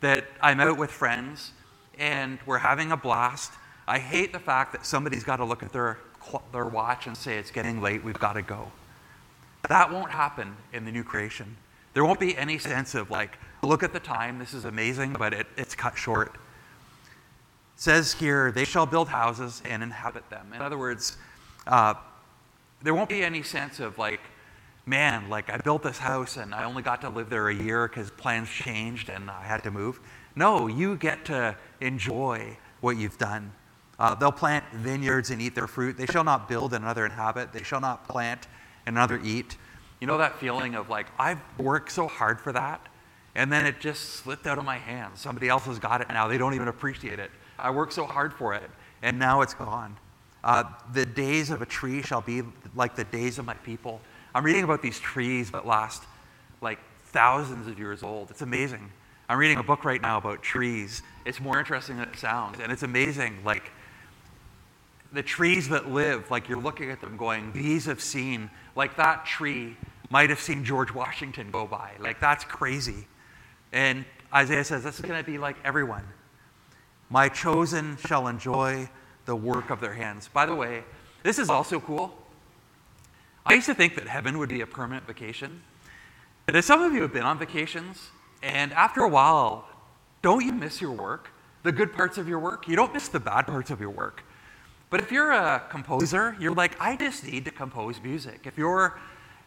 that 0.00 0.26
I'm 0.40 0.60
out 0.60 0.78
with 0.78 0.90
friends 0.90 1.52
and 1.98 2.38
we're 2.46 2.58
having 2.58 2.92
a 2.92 2.96
blast. 2.96 3.52
I 3.86 3.98
hate 3.98 4.32
the 4.32 4.38
fact 4.38 4.72
that 4.72 4.86
somebody's 4.86 5.24
got 5.24 5.36
to 5.36 5.44
look 5.44 5.62
at 5.62 5.72
their, 5.72 5.98
their 6.52 6.66
watch 6.66 7.06
and 7.06 7.16
say, 7.16 7.38
it's 7.38 7.50
getting 7.50 7.82
late, 7.82 8.04
we've 8.04 8.18
got 8.18 8.34
to 8.34 8.42
go. 8.42 8.70
That 9.68 9.92
won't 9.92 10.10
happen 10.10 10.56
in 10.72 10.84
the 10.84 10.92
new 10.92 11.04
creation. 11.04 11.56
There 11.94 12.04
won't 12.04 12.20
be 12.20 12.36
any 12.36 12.58
sense 12.58 12.94
of 12.94 13.10
like, 13.10 13.38
look 13.62 13.82
at 13.82 13.92
the 13.92 14.00
time, 14.00 14.38
this 14.38 14.54
is 14.54 14.64
amazing, 14.64 15.14
but 15.18 15.32
it, 15.32 15.46
it's 15.56 15.74
cut 15.74 15.96
short. 15.96 16.34
It 16.34 17.80
says 17.80 18.12
here, 18.14 18.52
they 18.52 18.64
shall 18.64 18.86
build 18.86 19.08
houses 19.08 19.62
and 19.64 19.82
inhabit 19.82 20.28
them. 20.30 20.52
In 20.54 20.62
other 20.62 20.78
words, 20.78 21.16
uh, 21.66 21.94
there 22.82 22.94
won't 22.94 23.08
be 23.08 23.22
any 23.22 23.42
sense 23.42 23.80
of 23.80 23.98
like, 23.98 24.20
man, 24.86 25.28
like 25.28 25.50
I 25.50 25.58
built 25.58 25.82
this 25.82 25.98
house 25.98 26.36
and 26.36 26.54
I 26.54 26.64
only 26.64 26.82
got 26.82 27.00
to 27.02 27.08
live 27.08 27.28
there 27.28 27.48
a 27.48 27.54
year 27.54 27.86
because 27.88 28.10
plans 28.10 28.48
changed 28.48 29.08
and 29.08 29.30
I 29.30 29.44
had 29.44 29.62
to 29.64 29.70
move. 29.70 30.00
No, 30.34 30.66
you 30.66 30.96
get 30.96 31.24
to 31.26 31.56
enjoy 31.80 32.56
what 32.80 32.96
you've 32.96 33.18
done. 33.18 33.52
Uh, 33.98 34.14
they'll 34.14 34.30
plant 34.30 34.64
vineyards 34.72 35.30
and 35.30 35.42
eat 35.42 35.54
their 35.54 35.66
fruit. 35.66 35.96
They 35.96 36.06
shall 36.06 36.24
not 36.24 36.48
build 36.48 36.72
and 36.72 36.84
another 36.84 37.04
inhabit. 37.04 37.52
They 37.52 37.64
shall 37.64 37.80
not 37.80 38.06
plant 38.08 38.46
and 38.86 38.96
another 38.96 39.20
eat. 39.24 39.56
You 40.00 40.06
know 40.06 40.18
that 40.18 40.38
feeling 40.38 40.76
of 40.76 40.88
like, 40.88 41.06
I've 41.18 41.40
worked 41.58 41.90
so 41.90 42.06
hard 42.06 42.40
for 42.40 42.52
that, 42.52 42.80
and 43.38 43.52
then 43.52 43.64
it 43.64 43.78
just 43.78 44.14
slipped 44.14 44.48
out 44.48 44.58
of 44.58 44.64
my 44.64 44.78
hands. 44.78 45.20
Somebody 45.20 45.48
else 45.48 45.64
has 45.66 45.78
got 45.78 46.00
it 46.00 46.08
now. 46.08 46.26
They 46.26 46.38
don't 46.38 46.54
even 46.54 46.66
appreciate 46.66 47.20
it. 47.20 47.30
I 47.56 47.70
worked 47.70 47.92
so 47.92 48.04
hard 48.04 48.34
for 48.34 48.52
it, 48.52 48.68
and 49.00 49.16
now 49.16 49.42
it's 49.42 49.54
gone. 49.54 49.96
Uh, 50.42 50.64
the 50.92 51.06
days 51.06 51.50
of 51.50 51.62
a 51.62 51.66
tree 51.66 52.02
shall 52.02 52.20
be 52.20 52.42
like 52.74 52.96
the 52.96 53.04
days 53.04 53.38
of 53.38 53.44
my 53.44 53.54
people. 53.54 54.00
I'm 54.34 54.44
reading 54.44 54.64
about 54.64 54.82
these 54.82 54.98
trees 54.98 55.52
that 55.52 55.64
last 55.64 56.02
like 56.60 56.80
thousands 57.06 57.68
of 57.68 57.78
years 57.78 58.02
old. 58.02 58.28
It's 58.32 58.42
amazing. 58.42 58.90
I'm 59.28 59.38
reading 59.38 59.58
a 59.58 59.62
book 59.62 59.84
right 59.84 60.02
now 60.02 60.18
about 60.18 60.42
trees. 60.42 61.02
It's 61.24 61.40
more 61.40 61.60
interesting 61.60 61.98
than 61.98 62.08
it 62.08 62.18
sounds, 62.18 62.58
and 62.58 62.72
it's 62.72 62.82
amazing. 62.82 63.44
Like 63.44 63.70
the 65.12 65.22
trees 65.22 65.68
that 65.68 65.88
live, 65.88 66.28
like 66.28 66.48
you're 66.48 66.60
looking 66.60 66.90
at 66.90 67.00
them 67.00 67.16
going, 67.16 67.52
these 67.52 67.86
have 67.86 68.00
seen, 68.00 68.50
like 68.74 68.96
that 68.96 69.26
tree 69.26 69.76
might 70.10 70.28
have 70.28 70.40
seen 70.40 70.64
George 70.64 70.92
Washington 70.92 71.52
go 71.52 71.68
by. 71.68 71.92
Like 72.00 72.18
that's 72.18 72.42
crazy. 72.42 73.06
And 73.72 74.04
Isaiah 74.32 74.64
says, 74.64 74.84
this 74.84 74.96
is 74.96 75.04
going 75.04 75.22
to 75.22 75.30
be 75.30 75.38
like 75.38 75.56
everyone. 75.64 76.04
My 77.10 77.28
chosen 77.28 77.96
shall 78.06 78.28
enjoy 78.28 78.88
the 79.24 79.36
work 79.36 79.70
of 79.70 79.80
their 79.80 79.94
hands. 79.94 80.28
By 80.28 80.46
the 80.46 80.54
way, 80.54 80.84
this 81.22 81.38
is 81.38 81.48
also 81.48 81.80
cool. 81.80 82.16
I 83.46 83.54
used 83.54 83.66
to 83.66 83.74
think 83.74 83.94
that 83.96 84.06
heaven 84.06 84.38
would 84.38 84.48
be 84.48 84.60
a 84.60 84.66
permanent 84.66 85.06
vacation. 85.06 85.62
But 86.46 86.62
some 86.64 86.82
of 86.82 86.92
you 86.92 87.02
have 87.02 87.12
been 87.12 87.24
on 87.24 87.38
vacations, 87.38 88.10
and 88.42 88.72
after 88.72 89.02
a 89.02 89.08
while, 89.08 89.68
don't 90.22 90.44
you 90.44 90.52
miss 90.52 90.80
your 90.80 90.92
work? 90.92 91.30
The 91.62 91.72
good 91.72 91.92
parts 91.92 92.18
of 92.18 92.28
your 92.28 92.38
work? 92.38 92.68
You 92.68 92.76
don't 92.76 92.92
miss 92.92 93.08
the 93.08 93.20
bad 93.20 93.46
parts 93.46 93.70
of 93.70 93.80
your 93.80 93.90
work. 93.90 94.22
But 94.90 95.00
if 95.00 95.12
you're 95.12 95.32
a 95.32 95.62
composer, 95.68 96.36
you're 96.40 96.54
like, 96.54 96.80
I 96.80 96.96
just 96.96 97.24
need 97.24 97.44
to 97.44 97.50
compose 97.50 98.00
music. 98.02 98.40
If 98.44 98.56
you're, 98.56 98.98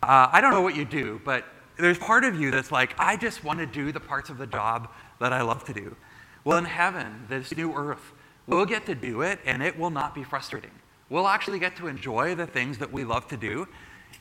uh, 0.04 0.30
I 0.32 0.42
don't 0.42 0.52
know 0.52 0.62
what 0.62 0.76
you 0.76 0.86
do, 0.86 1.20
but 1.26 1.46
there's 1.78 1.98
part 1.98 2.24
of 2.24 2.40
you 2.40 2.52
that's 2.52 2.72
like, 2.72 2.94
I 2.98 3.18
just 3.18 3.44
want 3.44 3.60
to 3.60 3.66
do 3.66 3.92
the 3.92 4.00
parts 4.00 4.30
of 4.30 4.38
the 4.38 4.48
job 4.48 4.90
that 5.20 5.34
I 5.34 5.42
love 5.42 5.64
to 5.66 5.74
do. 5.74 5.96
Well, 6.44 6.58
in 6.58 6.66
heaven, 6.66 7.26
this 7.30 7.56
new 7.56 7.74
earth, 7.74 8.14
we'll 8.48 8.66
get 8.66 8.86
to 8.88 8.96
do 8.96 9.22
it, 9.22 9.40
and 9.46 9.62
it 9.62 9.78
will 9.78 9.90
not 9.90 10.16
be 10.16 10.24
frustrating. 10.24 10.72
We'll 11.10 11.28
actually 11.28 11.60
get 11.60 11.76
to 11.78 11.88
enjoy 11.88 12.36
the 12.36 12.48
things 12.48 12.78
that 12.80 12.92
we 12.92 13.04
love 13.04 13.28
to 13.28 13.38
do, 13.38 13.68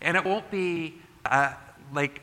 and 0.00 0.16
it 0.16 0.24
won't 0.24 0.50
be 0.50 1.00
uh, 1.24 1.54
like 1.92 2.22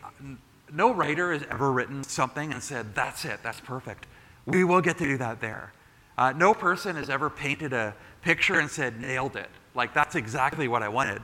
no 0.72 0.94
writer 0.94 1.34
has 1.34 1.44
ever 1.50 1.72
written 1.72 2.04
something 2.04 2.52
and 2.52 2.62
said, 2.62 2.94
That's 2.94 3.26
it, 3.26 3.40
that's 3.44 3.60
perfect. 3.62 4.08
We 4.46 4.64
will 4.64 4.82
get 4.82 4.98
to 5.00 5.06
do 5.06 5.18
that 5.18 5.42
there. 5.42 5.74
Uh, 6.18 6.34
no 6.36 6.54
person 6.54 6.96
has 6.96 7.10
ever 7.10 7.30
painted 7.30 7.74
a 7.74 7.94
picture 8.22 8.60
and 8.60 8.70
said, 8.70 9.00
nailed 9.00 9.36
it. 9.36 9.50
Like, 9.76 9.94
that's 9.94 10.16
exactly 10.16 10.68
what 10.68 10.82
I 10.82 10.90
wanted. 10.90 11.22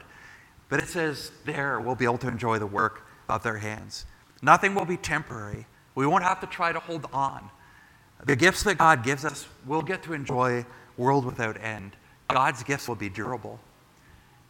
But 0.70 0.82
it 0.82 0.88
says, 0.88 1.32
there, 1.46 1.80
we'll 1.80 1.96
be 1.96 2.06
able 2.06 2.20
to 2.20 2.28
enjoy 2.28 2.60
the 2.60 2.68
work 2.68 3.08
of 3.30 3.44
their 3.44 3.58
hands. 3.58 4.06
Nothing 4.42 4.76
will 4.76 4.86
be 4.86 4.98
temporary. 4.98 5.66
We 5.96 6.06
won't 6.08 6.24
have 6.24 6.42
to 6.42 6.48
try 6.48 6.72
to 6.72 6.80
hold 6.80 7.08
on. 7.14 7.50
The 8.26 8.36
gifts 8.36 8.64
that 8.64 8.78
God 8.78 9.04
gives 9.04 9.26
us, 9.26 9.48
we'll 9.66 9.82
get 9.82 10.04
to 10.04 10.14
enjoy 10.14 10.66
world 10.98 11.26
without 11.26 11.62
end. 11.62 11.96
God's 12.30 12.64
gifts 12.64 12.88
will 12.88 12.96
be 12.96 13.10
durable. 13.10 13.60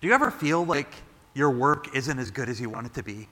Do 0.02 0.08
you 0.08 0.14
ever 0.14 0.32
feel 0.32 0.66
like 0.66 0.94
your 1.34 1.50
work 1.50 1.96
isn't 1.96 2.20
as 2.20 2.32
good 2.32 2.50
as 2.50 2.62
you 2.62 2.70
want 2.70 2.88
it 2.88 2.94
to 2.96 3.04
be? 3.04 3.28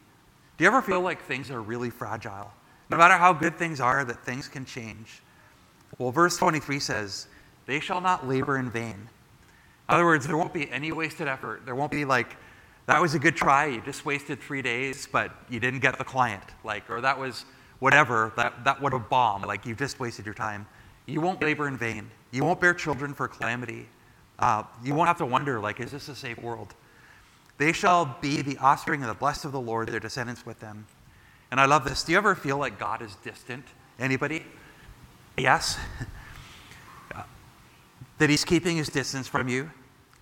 Do 0.58 0.64
you 0.64 0.68
ever 0.68 0.82
feel 0.82 1.02
like 1.02 1.22
things 1.24 1.52
are 1.52 1.62
really 1.62 1.90
fragile? 1.90 2.52
No 2.90 2.98
matter 2.98 3.16
how 3.16 3.34
good 3.34 3.58
things 3.58 3.80
are, 3.80 4.04
that 4.04 4.24
things 4.26 4.48
can 4.48 4.66
change. 4.66 5.22
Well, 5.98 6.12
verse 6.12 6.38
23 6.38 6.80
says, 6.80 7.28
They 7.66 7.80
shall 7.80 8.02
not 8.02 8.28
labor 8.28 8.58
in 8.58 8.70
vain. 8.70 8.96
In 9.90 9.96
other 9.96 10.06
words, 10.06 10.26
there 10.26 10.38
won't 10.38 10.54
be 10.54 10.70
any 10.72 10.92
wasted 10.92 11.28
effort. 11.28 11.66
There 11.66 11.76
won't 11.76 11.92
be 11.92 12.06
like, 12.06 12.36
that 12.92 13.02
was 13.02 13.14
a 13.14 13.20
good 13.20 13.38
try, 13.38 13.68
you 13.68 13.82
just 13.82 14.06
wasted 14.06 14.42
three 14.42 14.62
days, 14.62 15.08
but 15.10 15.32
you 15.50 15.62
didn't 15.62 15.80
get 15.80 15.98
the 15.98 16.04
client. 16.04 16.44
Like, 16.66 16.90
or 16.90 17.00
that 17.00 17.18
was 17.18 17.46
whatever, 17.80 18.34
that, 18.36 18.66
that 18.66 18.82
would 18.82 18.92
have 18.92 19.08
bombed. 19.08 19.46
Like, 19.46 19.66
you 19.66 19.76
just 19.76 19.98
wasted 20.02 20.26
your 20.26 20.34
time. 20.34 20.68
You 21.06 21.22
won't 21.22 21.42
labor 21.42 21.70
in 21.70 21.78
vain. 21.78 22.12
You 22.32 22.44
won't 22.44 22.60
bear 22.60 22.74
children 22.74 23.14
for 23.14 23.30
calamity. 23.30 23.88
Uh, 24.40 24.64
you 24.84 24.94
won't 24.94 25.08
have 25.08 25.18
to 25.20 25.26
wonder, 25.26 25.58
like, 25.58 25.80
is 25.80 25.92
this 25.92 26.10
a 26.10 26.16
safe 26.16 26.38
world? 26.42 26.76
They 27.58 27.72
shall 27.72 28.18
be 28.20 28.42
the 28.42 28.58
offspring 28.58 29.04
of 29.04 29.08
the 29.08 29.14
blessed 29.14 29.46
of 29.46 29.54
the 29.54 29.62
Lord, 29.62 29.88
their 29.88 30.02
descendants 30.02 30.46
with 30.46 30.60
them. 30.60 30.86
And 31.50 31.62
I 31.62 31.68
love 31.68 31.86
this. 31.86 32.04
Do 32.04 32.12
you 32.12 32.18
ever 32.18 32.36
feel 32.36 32.58
like 32.58 32.78
God 32.78 33.02
is 33.02 33.16
distant? 33.24 33.64
Anybody? 34.00 34.44
Yes? 35.38 35.80
that 38.18 38.30
he's 38.30 38.44
keeping 38.44 38.76
his 38.76 38.90
distance 38.90 39.30
from 39.30 39.48
you. 39.48 39.72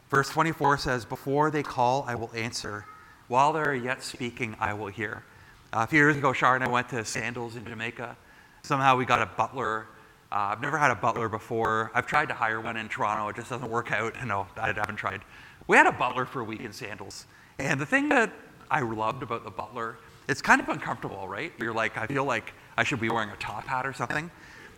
Verse 0.09 0.29
24 0.29 0.79
says, 0.79 1.05
Before 1.05 1.51
they 1.51 1.61
call, 1.63 2.03
I 2.07 2.15
will 2.15 2.31
answer. 2.33 2.85
While 3.27 3.53
they're 3.53 3.75
yet 3.75 4.01
speaking, 4.01 4.55
I 4.59 4.73
will 4.73 4.87
hear. 4.87 5.23
Uh, 5.71 5.81
a 5.81 5.87
few 5.87 5.99
years 5.99 6.17
ago, 6.17 6.33
Shar 6.33 6.55
and 6.55 6.63
I 6.63 6.67
went 6.67 6.89
to 6.89 7.05
Sandals 7.05 7.55
in 7.55 7.63
Jamaica. 7.63 8.17
Somehow 8.63 8.97
we 8.97 9.05
got 9.05 9.21
a 9.21 9.27
butler. 9.27 9.85
Uh, 10.31 10.49
I've 10.51 10.61
never 10.61 10.79
had 10.79 10.89
a 10.89 10.95
butler 10.95 11.29
before. 11.29 11.91
I've 11.93 12.07
tried 12.07 12.27
to 12.29 12.33
hire 12.33 12.59
one 12.59 12.75
in 12.75 12.89
Toronto. 12.89 13.27
It 13.29 13.35
just 13.35 13.51
doesn't 13.51 13.69
work 13.69 13.91
out. 13.91 14.15
No, 14.25 14.47
I 14.57 14.67
haven't 14.67 14.95
tried. 14.95 15.21
We 15.67 15.77
had 15.77 15.85
a 15.85 15.91
butler 15.91 16.25
for 16.25 16.41
a 16.41 16.43
week 16.43 16.61
in 16.61 16.73
Sandals. 16.73 17.27
And 17.59 17.79
the 17.79 17.85
thing 17.85 18.09
that 18.09 18.31
I 18.71 18.81
loved 18.81 19.21
about 19.21 19.43
the 19.43 19.51
butler, 19.51 19.97
it's 20.27 20.41
kind 20.41 20.59
of 20.59 20.69
uncomfortable, 20.69 21.27
right? 21.27 21.53
You're 21.59 21.73
like, 21.73 21.97
I 21.97 22.07
feel 22.07 22.25
like 22.25 22.53
I 22.77 22.83
should 22.83 22.99
be 22.99 23.09
wearing 23.09 23.29
a 23.29 23.35
top 23.35 23.67
hat 23.67 23.85
or 23.85 23.93
something. 23.93 24.31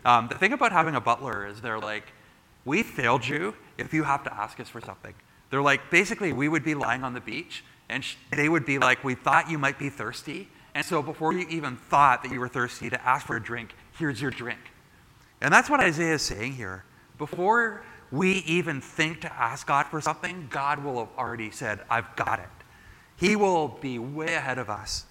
Um, 0.04 0.28
the 0.28 0.38
thing 0.38 0.52
about 0.52 0.74
having 0.74 0.96
a 0.96 1.02
butler 1.02 1.48
is 1.48 1.62
they're 1.62 1.80
like, 1.80 2.04
we 2.66 2.84
failed 2.84 3.26
you 3.26 3.56
if 3.82 3.94
you 3.94 4.04
have 4.04 4.24
to 4.24 4.34
ask 4.34 4.60
us 4.60 4.70
for 4.70 4.82
something. 4.82 5.14
They're 5.50 5.62
like, 5.62 5.92
basically, 5.92 6.32
we 6.32 6.48
would 6.48 6.64
be 6.64 6.76
lying 6.76 7.04
on 7.04 7.14
the 7.14 7.22
beach, 7.22 7.64
and 7.90 8.04
they 8.32 8.48
would 8.48 8.66
be 8.66 8.80
like, 8.80 9.04
we 9.04 9.16
thought 9.16 9.50
you 9.50 9.58
might 9.58 9.78
be 9.78 9.90
thirsty, 9.90 10.48
and 10.74 10.86
so 10.86 11.02
before 11.02 11.34
you 11.34 11.46
even 11.50 11.76
thought 11.76 12.24
that 12.24 12.32
you 12.32 12.40
were 12.40 12.48
thirsty 12.48 12.90
to 12.90 13.06
ask 13.06 13.28
for 13.28 13.36
a 13.36 13.44
drink, 13.44 13.76
here's 13.98 14.22
your 14.22 14.32
drink. 14.32 14.60
And 15.42 15.54
that's 15.54 15.70
what 15.70 15.80
Isaiah 15.80 16.14
is 16.14 16.22
saying 16.22 16.54
here. 16.54 16.86
Before 17.18 17.84
we 18.12 18.38
even 18.46 18.80
think 18.80 19.22
to 19.22 19.34
ask 19.34 19.68
God 19.68 19.88
for 19.88 20.00
something, 20.00 20.48
God 20.50 20.84
will 20.84 21.00
have 21.00 21.18
already 21.18 21.52
said, 21.52 21.82
I've 21.90 22.16
got 22.16 22.40
it. 22.40 22.50
He 23.18 23.36
will 23.36 23.68
be 23.68 24.00
way 24.00 24.34
ahead 24.36 24.58
of 24.58 24.70
us. 24.70 25.06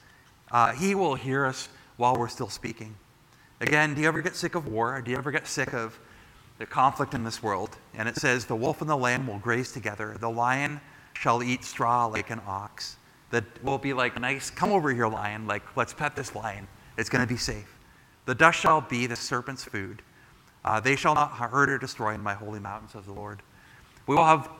Uh, 0.51 0.73
he 0.73 0.95
will 0.95 1.15
hear 1.15 1.47
us 1.47 1.69
while 1.97 2.17
we're 2.17 2.29
still 2.29 2.49
speaking. 2.49 2.97
Again, 3.61 3.95
do 3.95 4.01
you 4.01 4.09
ever 4.09 4.23
get 4.23 4.35
sick 4.35 4.55
of 4.55 4.67
war? 4.67 5.01
Do 5.03 5.11
you 5.11 5.17
ever 5.17 5.31
get 5.31 5.47
sick 5.47 5.75
of 5.75 5.99
the 6.61 6.67
conflict 6.67 7.15
in 7.15 7.25
this 7.25 7.43
world? 7.43 7.77
And 7.95 8.09
it 8.09 8.17
says, 8.17 8.45
The 8.45 8.55
wolf 8.55 8.81
and 8.83 8.89
the 8.89 8.97
lamb 8.97 9.27
will 9.27 9.39
graze 9.39 9.73
together. 9.73 10.17
The 10.21 10.31
lion 10.31 10.81
shall 11.15 11.43
eat 11.43 11.65
straw 11.65 12.07
like 12.07 12.31
an 12.31 12.41
ox. 12.47 12.97
That 13.31 13.45
will 13.65 13.79
be 13.79 13.93
like, 13.93 14.21
nice, 14.21 14.51
come 14.51 14.71
over 14.73 14.93
here, 14.93 15.09
lion. 15.09 15.47
Like, 15.47 15.63
let's 15.77 15.93
pet 15.93 16.17
this 16.17 16.35
lion. 16.35 16.67
It's 16.99 17.09
going 17.09 17.23
to 17.23 17.33
be 17.33 17.39
safe. 17.39 17.79
The 18.27 18.35
dust 18.35 18.59
shall 18.59 18.81
be 18.81 19.07
the 19.07 19.17
serpent's 19.17 19.65
food. 19.65 20.03
Uh, 20.65 20.81
they 20.81 20.97
shall 20.97 21.15
not 21.15 21.31
hurt 21.31 21.71
or 21.71 21.79
destroy 21.79 22.15
in 22.15 22.23
my 22.23 22.35
holy 22.35 22.61
mountain, 22.61 22.89
says 22.89 23.07
the 23.07 23.13
Lord. 23.13 23.41
We 24.07 24.17
will 24.17 24.25
have 24.25 24.51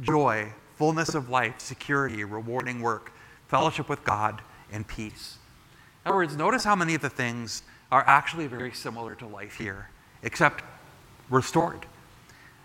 joy, 0.00 0.52
fullness 0.76 1.14
of 1.14 1.28
life, 1.28 1.54
security, 1.58 2.24
rewarding 2.24 2.80
work, 2.80 3.12
fellowship 3.46 3.88
with 3.88 4.02
God, 4.04 4.40
and 4.72 4.88
peace. 4.88 5.36
In 6.04 6.08
other 6.08 6.16
words, 6.16 6.34
notice 6.34 6.64
how 6.64 6.74
many 6.74 6.94
of 6.94 7.02
the 7.02 7.10
things 7.10 7.62
are 7.92 8.04
actually 8.06 8.46
very 8.46 8.72
similar 8.72 9.14
to 9.16 9.26
life 9.26 9.54
here, 9.54 9.90
except 10.22 10.64
restored. 11.30 11.86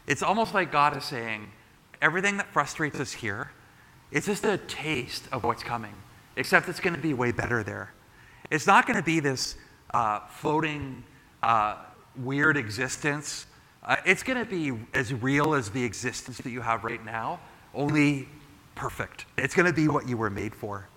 It's 0.07 0.21
almost 0.21 0.53
like 0.53 0.71
God 0.71 0.97
is 0.97 1.03
saying, 1.03 1.49
everything 2.01 2.37
that 2.37 2.47
frustrates 2.47 2.99
us 2.99 3.13
here, 3.13 3.51
it's 4.11 4.27
just 4.27 4.43
a 4.43 4.57
taste 4.57 5.23
of 5.31 5.43
what's 5.43 5.63
coming, 5.63 5.93
except 6.35 6.67
it's 6.69 6.79
going 6.79 6.95
to 6.95 7.01
be 7.01 7.13
way 7.13 7.31
better 7.31 7.63
there. 7.63 7.93
It's 8.51 8.67
not 8.67 8.85
going 8.85 8.97
to 8.97 9.03
be 9.03 9.19
this 9.19 9.55
uh, 9.93 10.19
floating, 10.27 11.03
uh, 11.41 11.77
weird 12.17 12.57
existence. 12.57 13.47
Uh, 13.81 13.95
it's 14.05 14.23
going 14.23 14.37
to 14.37 14.45
be 14.45 14.77
as 14.93 15.13
real 15.13 15.53
as 15.53 15.69
the 15.69 15.83
existence 15.83 16.37
that 16.37 16.49
you 16.49 16.61
have 16.61 16.83
right 16.83 17.03
now, 17.03 17.39
only 17.73 18.27
perfect. 18.75 19.25
It's 19.37 19.55
going 19.55 19.65
to 19.65 19.73
be 19.73 19.87
what 19.87 20.07
you 20.07 20.17
were 20.17 20.29
made 20.29 20.53
for. 20.53 20.87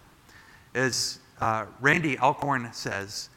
As 0.75 1.21
uh, 1.41 1.67
Randy 1.81 2.19
Alcorn 2.19 2.69
says, 2.73 3.31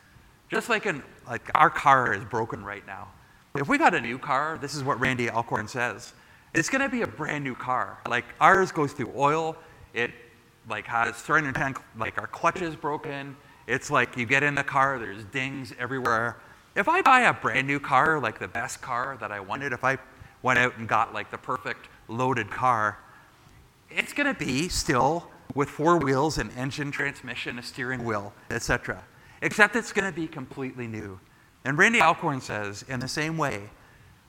just 0.49 0.69
like, 0.69 0.85
an, 0.85 1.03
like 1.27 1.49
our 1.55 1.69
car 1.69 2.13
is 2.13 2.23
broken 2.25 2.63
right 2.63 2.85
now. 2.85 3.07
If 3.55 3.67
we 3.67 3.77
got 3.77 3.93
a 3.93 4.01
new 4.01 4.17
car, 4.17 4.57
this 4.61 4.75
is 4.75 4.83
what 4.83 4.99
Randy 4.99 5.29
Alcorn 5.29 5.67
says. 5.67 6.13
It's 6.53 6.69
going 6.69 6.81
to 6.81 6.89
be 6.89 7.01
a 7.01 7.07
brand 7.07 7.43
new 7.43 7.55
car. 7.55 7.99
Like 8.07 8.25
ours 8.39 8.71
goes 8.71 8.93
through 8.93 9.11
oil. 9.15 9.55
It 9.93 10.11
like 10.67 10.85
has 10.85 11.15
310 11.15 11.75
like 11.97 12.19
our 12.19 12.27
clutch 12.27 12.61
is 12.61 12.75
broken. 12.75 13.35
It's 13.67 13.91
like 13.91 14.17
you 14.17 14.25
get 14.25 14.43
in 14.43 14.55
the 14.55 14.63
car, 14.63 14.97
there's 14.97 15.23
dings 15.25 15.73
everywhere. 15.77 16.37
If 16.75 16.87
I 16.87 17.01
buy 17.01 17.21
a 17.21 17.33
brand 17.33 17.67
new 17.67 17.79
car, 17.79 18.19
like 18.19 18.39
the 18.39 18.47
best 18.47 18.81
car 18.81 19.17
that 19.19 19.31
I 19.31 19.39
wanted, 19.39 19.73
if 19.73 19.83
I 19.83 19.97
went 20.41 20.59
out 20.59 20.77
and 20.77 20.87
got 20.87 21.13
like 21.13 21.29
the 21.29 21.37
perfect 21.37 21.87
loaded 22.07 22.49
car, 22.49 22.97
it's 23.89 24.13
going 24.13 24.33
to 24.33 24.39
be 24.39 24.69
still 24.69 25.29
with 25.55 25.69
four 25.69 25.97
wheels, 25.97 26.37
an 26.37 26.51
engine, 26.51 26.91
transmission, 26.91 27.59
a 27.59 27.63
steering 27.63 28.03
wheel, 28.03 28.33
etc. 28.49 29.03
Except 29.41 29.75
it's 29.75 29.91
going 29.91 30.11
to 30.11 30.15
be 30.15 30.27
completely 30.27 30.87
new. 30.87 31.19
And 31.65 31.77
Randy 31.77 32.01
Alcorn 32.01 32.41
says, 32.41 32.83
in 32.87 32.99
the 32.99 33.07
same 33.07 33.37
way, 33.37 33.61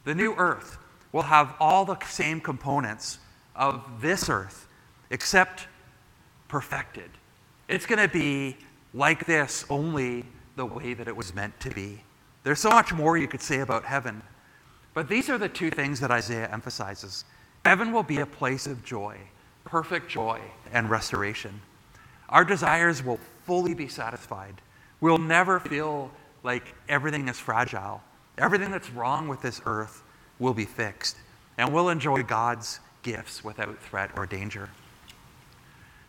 the 0.05 0.15
new 0.15 0.35
earth 0.35 0.79
will 1.13 1.23
have 1.23 1.55
all 1.61 1.85
the 1.85 1.99
same 2.07 2.41
components 2.41 3.19
of 3.57 3.85
this 4.01 4.29
earth, 4.29 4.69
except 5.11 5.67
perfected. 6.49 7.11
It's 7.69 7.87
going 7.87 8.01
to 8.01 8.13
be 8.13 8.57
like 8.95 9.27
this 9.27 9.65
only 9.71 10.25
the 10.57 10.67
way 10.67 10.95
that 10.95 11.09
it 11.09 11.17
was 11.17 11.35
meant 11.35 11.59
to 11.61 11.71
be. 11.71 12.03
There's 12.43 12.61
so 12.61 12.71
much 12.71 12.93
more 12.93 13.17
you 13.17 13.29
could 13.29 13.43
say 13.43 13.61
about 13.61 13.85
heaven, 13.85 14.23
but 14.95 15.09
these 15.09 15.29
are 15.29 15.39
the 15.39 15.49
two 15.49 15.71
things 15.71 16.01
that 16.01 16.11
Isaiah 16.11 16.49
emphasizes. 16.51 17.25
Heaven 17.65 17.93
will 17.93 18.03
be 18.03 18.19
a 18.19 18.27
place 18.27 18.67
of 18.67 18.85
joy 18.85 19.19
perfect 19.65 20.09
joy 20.09 20.41
and 20.73 20.91
restoration. 20.91 21.61
Our 22.29 22.45
desires 22.45 23.05
will 23.05 23.21
fully 23.45 23.75
be 23.75 23.89
satisfied. 23.89 24.61
We'll 25.01 25.19
never 25.19 25.61
feel 25.61 26.11
like 26.43 26.75
everything 26.89 27.29
is 27.29 27.39
fragile. 27.39 28.03
Everything 28.39 28.71
that's 28.71 28.91
wrong 28.91 29.29
with 29.29 29.43
this 29.43 29.61
earth 29.67 30.03
will 30.39 30.55
be 30.55 30.65
fixed. 30.65 31.17
and 31.59 31.73
we'll 31.75 31.91
enjoy 31.91 32.23
God's 32.23 32.81
gifts 33.03 33.45
without 33.45 33.79
threat 33.83 34.11
or 34.17 34.27
danger. 34.27 34.71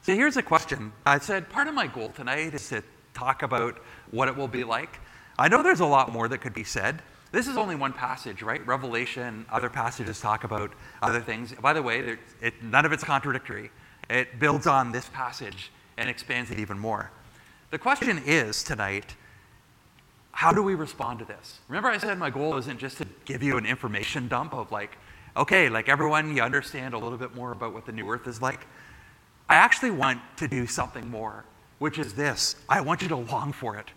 So 0.02 0.16
here's 0.16 0.38
a 0.38 0.42
question. 0.42 0.94
I 1.06 1.20
said 1.20 1.50
part 1.50 1.68
of 1.68 1.74
my 1.74 1.88
goal 1.88 2.10
tonight 2.10 2.54
is 2.54 2.70
to 2.70 2.84
talk 3.14 3.44
about 3.44 3.78
what 4.12 4.30
it 4.30 4.36
will 4.38 4.48
be 4.48 4.64
like. 4.64 5.00
I 5.38 5.50
know 5.50 5.62
there's 5.62 5.82
a 5.82 5.86
lot 5.86 6.12
more 6.12 6.30
that 6.30 6.38
could 6.40 6.54
be 6.54 6.64
said. 6.64 7.02
This 7.34 7.48
is 7.48 7.58
only 7.58 7.76
one 7.76 7.92
passage, 7.94 8.42
right? 8.42 8.66
Revelation, 8.66 9.46
other 9.52 9.70
passages 9.70 10.22
talk 10.22 10.46
about 10.46 10.72
other 11.02 11.20
things. 11.20 11.54
By 11.54 11.74
the 11.74 11.82
way, 11.82 12.18
it, 12.42 12.64
none 12.64 12.86
of 12.86 12.94
it's 12.94 13.04
contradictory. 13.04 13.72
It 14.10 14.40
builds 14.40 14.68
on 14.68 14.92
this 14.92 15.10
passage 15.10 15.72
and 15.98 16.10
expands 16.10 16.50
it 16.52 16.60
even 16.60 16.80
more. 16.80 17.12
The 17.72 17.80
question 17.80 18.22
is 18.26 18.64
tonight 18.64 19.16
how 20.34 20.52
do 20.52 20.62
we 20.62 20.76
respond 20.76 21.20
to 21.20 21.26
this? 21.26 21.60
Remember, 21.70 21.90
I 21.90 21.98
said 21.98 22.18
my 22.18 22.30
goal 22.30 22.58
isn't 22.58 22.80
just 22.80 22.98
to 22.98 23.08
give 23.26 23.42
you 23.42 23.58
an 23.58 23.66
information 23.66 24.28
dump 24.28 24.54
of 24.54 24.72
like, 24.72 24.98
okay, 25.38 25.70
like 25.70 25.88
everyone, 25.88 26.36
you 26.36 26.42
understand 26.42 26.94
a 26.94 26.98
little 26.98 27.18
bit 27.18 27.34
more 27.34 27.52
about 27.52 27.74
what 27.74 27.86
the 27.86 27.92
new 27.94 28.10
earth 28.10 28.28
is 28.28 28.42
like. 28.42 28.66
I 29.48 29.56
actually 29.56 29.92
want 29.92 30.20
to 30.38 30.48
do 30.50 30.68
something 30.68 31.10
more, 31.10 31.46
which 31.80 31.98
is 31.98 32.14
this 32.14 32.58
I 32.68 32.82
want 32.82 33.02
you 33.02 33.08
to 33.08 33.16
long 33.16 33.54
for 33.54 33.78
it. 33.78 33.92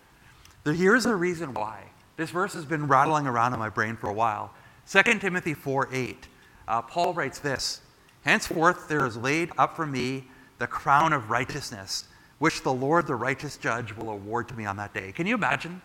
Here's 0.65 1.05
the 1.05 1.17
reason 1.17 1.53
why. 1.53 1.85
This 2.17 2.31
verse 2.31 2.53
has 2.55 2.65
been 2.65 2.87
rattling 2.87 3.27
around 3.27 3.55
in 3.55 3.59
my 3.59 3.71
brain 3.71 3.97
for 3.97 4.09
a 4.09 4.15
while. 4.15 4.53
2 4.89 5.03
Timothy 5.19 5.55
4 5.55 5.89
8. 5.93 6.29
Uh, 6.69 6.83
Paul 6.83 7.13
writes 7.13 7.41
this 7.41 7.81
Henceforth 8.23 8.87
there 8.87 9.05
is 9.05 9.17
laid 9.17 9.51
up 9.59 9.75
for 9.75 9.87
me 9.87 10.29
the 10.59 10.67
crown 10.69 11.13
of 11.13 11.31
righteousness, 11.31 12.05
which 12.39 12.63
the 12.63 12.73
Lord, 12.73 13.07
the 13.07 13.15
righteous 13.15 13.57
judge, 13.57 13.95
will 13.95 14.11
award 14.11 14.49
to 14.49 14.55
me 14.55 14.67
on 14.67 14.77
that 14.77 14.93
day. 14.93 15.13
Can 15.13 15.27
you 15.27 15.35
imagine? 15.35 15.81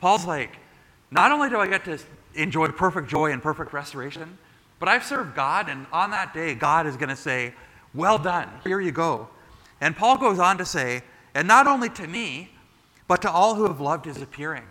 Paul's 0.00 0.24
like, 0.24 0.56
not 1.10 1.32
only 1.32 1.48
do 1.48 1.58
I 1.58 1.66
get 1.66 1.84
to 1.84 1.98
enjoy 2.34 2.68
perfect 2.68 3.08
joy 3.08 3.32
and 3.32 3.42
perfect 3.42 3.72
restoration, 3.72 4.38
but 4.78 4.88
I've 4.88 5.04
served 5.04 5.34
God, 5.34 5.68
and 5.68 5.86
on 5.92 6.10
that 6.12 6.32
day, 6.32 6.54
God 6.54 6.86
is 6.86 6.96
going 6.96 7.10
to 7.10 7.16
say, 7.16 7.54
Well 7.94 8.18
done, 8.18 8.48
here 8.64 8.80
you 8.80 8.92
go. 8.92 9.28
And 9.80 9.94
Paul 9.96 10.16
goes 10.18 10.38
on 10.38 10.58
to 10.58 10.64
say, 10.64 11.02
And 11.34 11.46
not 11.46 11.66
only 11.66 11.90
to 11.90 12.06
me, 12.06 12.50
but 13.06 13.22
to 13.22 13.30
all 13.30 13.54
who 13.54 13.66
have 13.66 13.80
loved 13.80 14.06
his 14.06 14.22
appearing. 14.22 14.64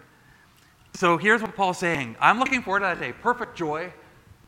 So 0.96 1.18
here's 1.18 1.42
what 1.42 1.56
Paul's 1.56 1.78
saying 1.78 2.15
I'm 2.20 2.39
looking 2.39 2.63
forward 2.63 2.80
to 2.80 2.86
that 2.86 3.00
day 3.00 3.12
perfect 3.12 3.56
joy, 3.56 3.94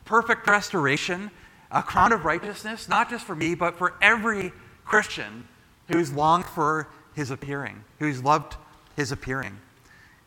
perfect 0.06 0.48
restoration, 0.48 1.30
a 1.70 1.84
crown 1.84 2.12
of 2.12 2.26
righteousness, 2.26 2.90
not 2.90 3.10
just 3.10 3.26
for 3.26 3.36
me, 3.36 3.54
but 3.54 3.78
for 3.78 3.94
every 4.02 4.52
Christian 4.84 5.48
who's 5.92 6.12
longed 6.12 6.46
for 6.46 6.88
his 7.14 7.32
appearing, 7.32 7.84
who's 8.00 8.24
loved 8.24 8.56
his 8.96 9.12
appearing. 9.12 9.58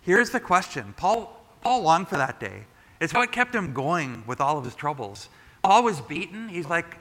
Here's 0.01 0.31
the 0.31 0.41
question 0.41 0.95
Paul, 0.97 1.45
Paul 1.63 1.83
longed 1.83 2.09
for 2.09 2.17
that 2.17 2.41
day. 2.41 2.65
It's 3.01 3.13
what 3.13 3.33
kept 3.33 3.55
him 3.55 3.73
going 3.73 4.23
with 4.27 4.41
all 4.41 4.59
of 4.59 4.65
his 4.65 4.75
troubles. 4.75 5.29
Paul 5.63 5.83
was 5.83 6.01
beaten. 6.01 6.49
He's 6.49 6.67
like, 6.67 6.99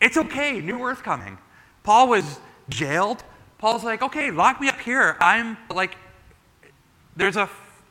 it's 0.00 0.16
okay, 0.16 0.60
new 0.60 0.82
earth 0.82 1.02
coming. 1.02 1.38
Paul 1.82 2.08
was 2.08 2.38
jailed. 2.68 3.22
Paul's 3.58 3.84
like, 3.84 4.02
okay, 4.02 4.30
lock 4.30 4.60
me 4.60 4.68
up 4.68 4.80
here. 4.80 5.16
I'm 5.20 5.56
like, 5.72 5.96
there's 7.16 7.36
a 7.36 7.48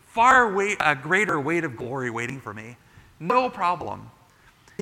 far 0.08 0.52
weight, 0.54 0.78
a 0.80 0.96
greater 0.96 1.40
weight 1.40 1.64
of 1.64 1.76
glory 1.78 2.10
waiting 2.10 2.40
for 2.42 2.54
me. 2.54 2.78
No 3.20 3.50
problem. 3.50 4.10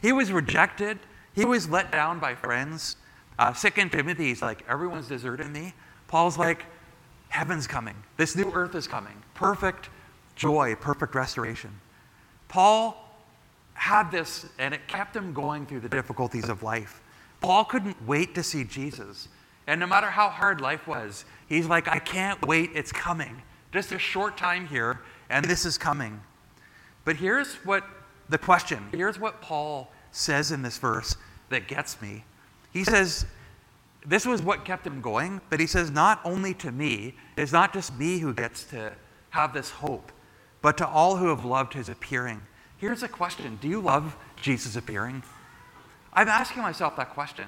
He 0.01 0.11
was 0.13 0.31
rejected. 0.31 0.99
He 1.33 1.45
was 1.45 1.69
let 1.69 1.91
down 1.91 2.19
by 2.19 2.35
friends. 2.35 2.95
Uh, 3.39 3.53
Second 3.53 3.91
Timothy 3.91 4.31
is 4.31 4.41
like, 4.41 4.63
everyone's 4.67 5.07
deserted 5.07 5.47
me. 5.47 5.73
Paul's 6.07 6.37
like, 6.37 6.65
heaven's 7.29 7.67
coming. 7.67 7.95
This 8.17 8.35
new 8.35 8.51
earth 8.53 8.75
is 8.75 8.87
coming. 8.87 9.21
Perfect 9.33 9.89
joy, 10.35 10.75
perfect 10.75 11.13
restoration. 11.15 11.71
Paul 12.47 13.03
had 13.73 14.09
this, 14.09 14.45
and 14.57 14.73
it 14.73 14.87
kept 14.87 15.15
him 15.15 15.33
going 15.33 15.65
through 15.65 15.81
the 15.81 15.89
difficulties 15.89 16.49
of 16.49 16.63
life. 16.63 17.01
Paul 17.41 17.65
couldn't 17.65 18.07
wait 18.07 18.33
to 18.35 18.43
see 18.43 18.63
Jesus. 18.63 19.27
And 19.67 19.79
no 19.79 19.85
matter 19.85 20.07
how 20.07 20.29
hard 20.29 20.61
life 20.61 20.87
was, 20.87 21.25
he's 21.47 21.67
like, 21.67 21.87
I 21.87 21.99
can't 21.99 22.41
wait, 22.47 22.71
it's 22.73 22.91
coming. 22.91 23.41
Just 23.71 23.91
a 23.91 23.99
short 23.99 24.37
time 24.37 24.65
here, 24.65 25.01
and 25.29 25.45
this 25.45 25.65
is 25.65 25.77
coming. 25.77 26.21
But 27.05 27.17
here's 27.17 27.55
what 27.65 27.83
the 28.29 28.37
question 28.37 28.87
here's 28.91 29.19
what 29.19 29.41
Paul 29.41 29.91
says 30.11 30.51
in 30.51 30.61
this 30.61 30.77
verse 30.77 31.15
that 31.49 31.67
gets 31.67 32.01
me. 32.01 32.23
He 32.77 32.83
says, 32.83 33.25
This 34.05 34.27
was 34.27 34.43
what 34.43 34.63
kept 34.63 34.85
him 34.85 35.01
going, 35.01 35.41
but 35.49 35.59
he 35.59 35.65
says, 35.65 35.89
Not 35.89 36.21
only 36.23 36.53
to 36.55 36.71
me, 36.71 37.15
it's 37.35 37.51
not 37.51 37.73
just 37.73 37.97
me 37.97 38.19
who 38.19 38.35
gets 38.35 38.65
to 38.65 38.93
have 39.31 39.51
this 39.51 39.71
hope, 39.71 40.11
but 40.61 40.77
to 40.77 40.87
all 40.87 41.17
who 41.17 41.29
have 41.29 41.43
loved 41.43 41.73
his 41.73 41.89
appearing. 41.89 42.39
Here's 42.77 43.01
a 43.01 43.07
question 43.07 43.57
Do 43.59 43.67
you 43.67 43.81
love 43.81 44.15
Jesus 44.39 44.75
appearing? 44.75 45.23
I'm 46.13 46.27
asking 46.27 46.61
myself 46.61 46.95
that 46.97 47.15
question. 47.15 47.45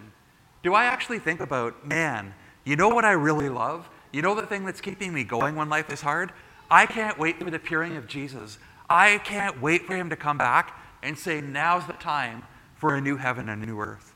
Do 0.64 0.74
I 0.74 0.86
actually 0.86 1.20
think 1.20 1.42
about, 1.42 1.86
man, 1.86 2.34
you 2.64 2.76
know 2.76 2.90
what 2.90 3.06
I 3.06 3.12
really 3.12 3.50
love? 3.50 3.88
You 4.12 4.24
know 4.24 4.34
the 4.34 4.48
thing 4.48 4.66
that's 4.66 4.82
keeping 4.82 5.14
me 5.14 5.24
going 5.24 5.56
when 5.56 5.70
life 5.70 5.94
is 5.94 6.02
hard? 6.02 6.34
I 6.72 6.88
can't 6.88 7.20
wait 7.20 7.38
for 7.38 7.52
the 7.52 7.58
appearing 7.58 7.98
of 7.98 8.08
Jesus. 8.08 8.58
I 8.90 9.20
can't 9.20 9.62
wait 9.62 9.86
for 9.86 9.96
him 9.96 10.10
to 10.10 10.16
come 10.16 10.40
back 10.40 10.76
and 11.04 11.16
say, 11.16 11.40
now's 11.40 11.86
the 11.86 11.94
time 11.94 12.42
for 12.76 12.96
a 12.96 13.02
new 13.02 13.18
heaven 13.18 13.48
and 13.48 13.62
a 13.62 13.66
new 13.68 13.80
earth. 13.80 14.16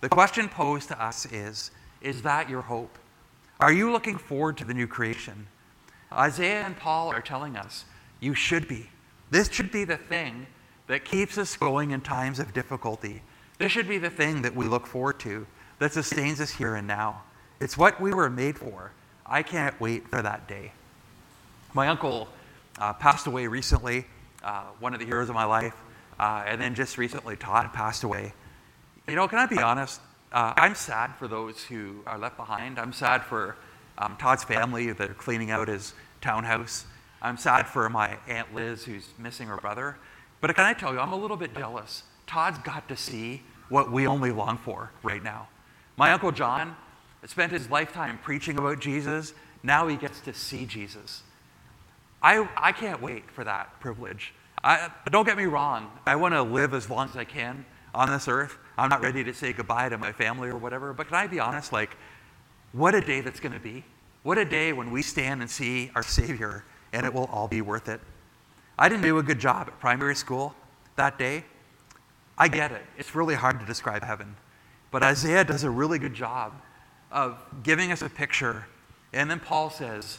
The 0.00 0.08
question 0.08 0.48
posed 0.48 0.88
to 0.88 1.02
us 1.02 1.26
is 1.26 1.70
Is 2.00 2.22
that 2.22 2.50
your 2.50 2.62
hope? 2.62 2.98
Are 3.58 3.72
you 3.72 3.90
looking 3.90 4.18
forward 4.18 4.58
to 4.58 4.64
the 4.64 4.74
new 4.74 4.86
creation? 4.86 5.46
Isaiah 6.12 6.62
and 6.62 6.76
Paul 6.76 7.10
are 7.10 7.22
telling 7.22 7.56
us 7.56 7.84
you 8.20 8.34
should 8.34 8.68
be. 8.68 8.90
This 9.30 9.50
should 9.50 9.72
be 9.72 9.84
the 9.84 9.96
thing 9.96 10.46
that 10.86 11.04
keeps 11.04 11.36
us 11.38 11.56
going 11.56 11.90
in 11.90 12.00
times 12.00 12.38
of 12.38 12.52
difficulty. 12.52 13.22
This 13.58 13.72
should 13.72 13.88
be 13.88 13.98
the 13.98 14.10
thing 14.10 14.42
that 14.42 14.54
we 14.54 14.66
look 14.66 14.86
forward 14.86 15.18
to, 15.20 15.46
that 15.78 15.92
sustains 15.92 16.40
us 16.40 16.50
here 16.50 16.76
and 16.76 16.86
now. 16.86 17.22
It's 17.60 17.76
what 17.76 18.00
we 18.00 18.12
were 18.12 18.30
made 18.30 18.58
for. 18.58 18.92
I 19.24 19.42
can't 19.42 19.78
wait 19.80 20.06
for 20.08 20.22
that 20.22 20.46
day. 20.46 20.72
My 21.74 21.88
uncle 21.88 22.28
uh, 22.78 22.92
passed 22.92 23.26
away 23.26 23.46
recently, 23.46 24.06
uh, 24.44 24.64
one 24.78 24.92
of 24.94 25.00
the 25.00 25.06
heroes 25.06 25.28
of 25.28 25.34
my 25.34 25.44
life, 25.44 25.74
uh, 26.20 26.44
and 26.46 26.60
then 26.60 26.74
just 26.74 26.98
recently 26.98 27.36
Todd 27.36 27.72
passed 27.72 28.04
away. 28.04 28.32
You 29.08 29.14
know, 29.14 29.28
can 29.28 29.38
I 29.38 29.46
be 29.46 29.58
honest? 29.58 30.00
Uh, 30.32 30.52
I'm 30.56 30.74
sad 30.74 31.14
for 31.16 31.28
those 31.28 31.62
who 31.62 32.02
are 32.06 32.18
left 32.18 32.36
behind. 32.36 32.76
I'm 32.76 32.92
sad 32.92 33.22
for 33.22 33.56
um, 33.98 34.16
Todd's 34.16 34.42
family 34.42 34.90
that 34.90 35.10
are 35.10 35.14
cleaning 35.14 35.52
out 35.52 35.68
his 35.68 35.94
townhouse. 36.20 36.86
I'm 37.22 37.36
sad 37.36 37.68
for 37.68 37.88
my 37.88 38.18
Aunt 38.26 38.52
Liz 38.52 38.84
who's 38.84 39.08
missing 39.16 39.46
her 39.46 39.58
brother. 39.58 39.96
But 40.40 40.52
can 40.56 40.64
I 40.64 40.72
tell 40.72 40.92
you, 40.92 40.98
I'm 40.98 41.12
a 41.12 41.16
little 41.16 41.36
bit 41.36 41.54
jealous. 41.54 42.02
Todd's 42.26 42.58
got 42.58 42.88
to 42.88 42.96
see 42.96 43.42
what 43.68 43.92
we 43.92 44.08
only 44.08 44.32
long 44.32 44.58
for 44.58 44.90
right 45.04 45.22
now. 45.22 45.46
My 45.96 46.10
Uncle 46.10 46.32
John 46.32 46.74
spent 47.26 47.52
his 47.52 47.70
lifetime 47.70 48.18
preaching 48.24 48.58
about 48.58 48.80
Jesus. 48.80 49.34
Now 49.62 49.86
he 49.86 49.96
gets 49.96 50.20
to 50.22 50.34
see 50.34 50.66
Jesus. 50.66 51.22
I, 52.20 52.48
I 52.56 52.72
can't 52.72 53.00
wait 53.00 53.30
for 53.30 53.44
that 53.44 53.78
privilege. 53.78 54.34
I, 54.64 54.90
don't 55.10 55.24
get 55.24 55.36
me 55.36 55.44
wrong, 55.44 55.92
I 56.06 56.16
want 56.16 56.34
to 56.34 56.42
live 56.42 56.74
as 56.74 56.90
long 56.90 57.08
as 57.08 57.16
I 57.16 57.24
can 57.24 57.64
on 57.94 58.10
this 58.10 58.26
earth. 58.26 58.58
I'm 58.78 58.90
not 58.90 59.02
ready 59.02 59.24
to 59.24 59.32
say 59.32 59.52
goodbye 59.52 59.88
to 59.88 59.98
my 59.98 60.12
family 60.12 60.48
or 60.48 60.56
whatever, 60.56 60.92
but 60.92 61.08
can 61.08 61.16
I 61.16 61.26
be 61.26 61.40
honest? 61.40 61.72
Like, 61.72 61.96
what 62.72 62.94
a 62.94 63.00
day 63.00 63.20
that's 63.22 63.40
going 63.40 63.54
to 63.54 63.60
be. 63.60 63.84
What 64.22 64.38
a 64.38 64.44
day 64.44 64.72
when 64.72 64.90
we 64.90 65.02
stand 65.02 65.40
and 65.40 65.50
see 65.50 65.90
our 65.94 66.02
Savior, 66.02 66.64
and 66.92 67.06
it 67.06 67.14
will 67.14 67.26
all 67.26 67.48
be 67.48 67.62
worth 67.62 67.88
it. 67.88 68.00
I 68.78 68.88
didn't 68.88 69.02
do 69.02 69.18
a 69.18 69.22
good 69.22 69.38
job 69.38 69.68
at 69.68 69.80
primary 69.80 70.14
school 70.14 70.54
that 70.96 71.18
day. 71.18 71.44
I 72.36 72.48
get 72.48 72.72
it. 72.72 72.82
It's 72.98 73.14
really 73.14 73.34
hard 73.34 73.60
to 73.60 73.66
describe 73.66 74.02
heaven. 74.02 74.36
But 74.90 75.02
Isaiah 75.02 75.44
does 75.44 75.64
a 75.64 75.70
really 75.70 75.98
good 75.98 76.14
job 76.14 76.52
of 77.10 77.38
giving 77.62 77.92
us 77.92 78.02
a 78.02 78.10
picture. 78.10 78.66
And 79.12 79.30
then 79.30 79.40
Paul 79.40 79.70
says, 79.70 80.18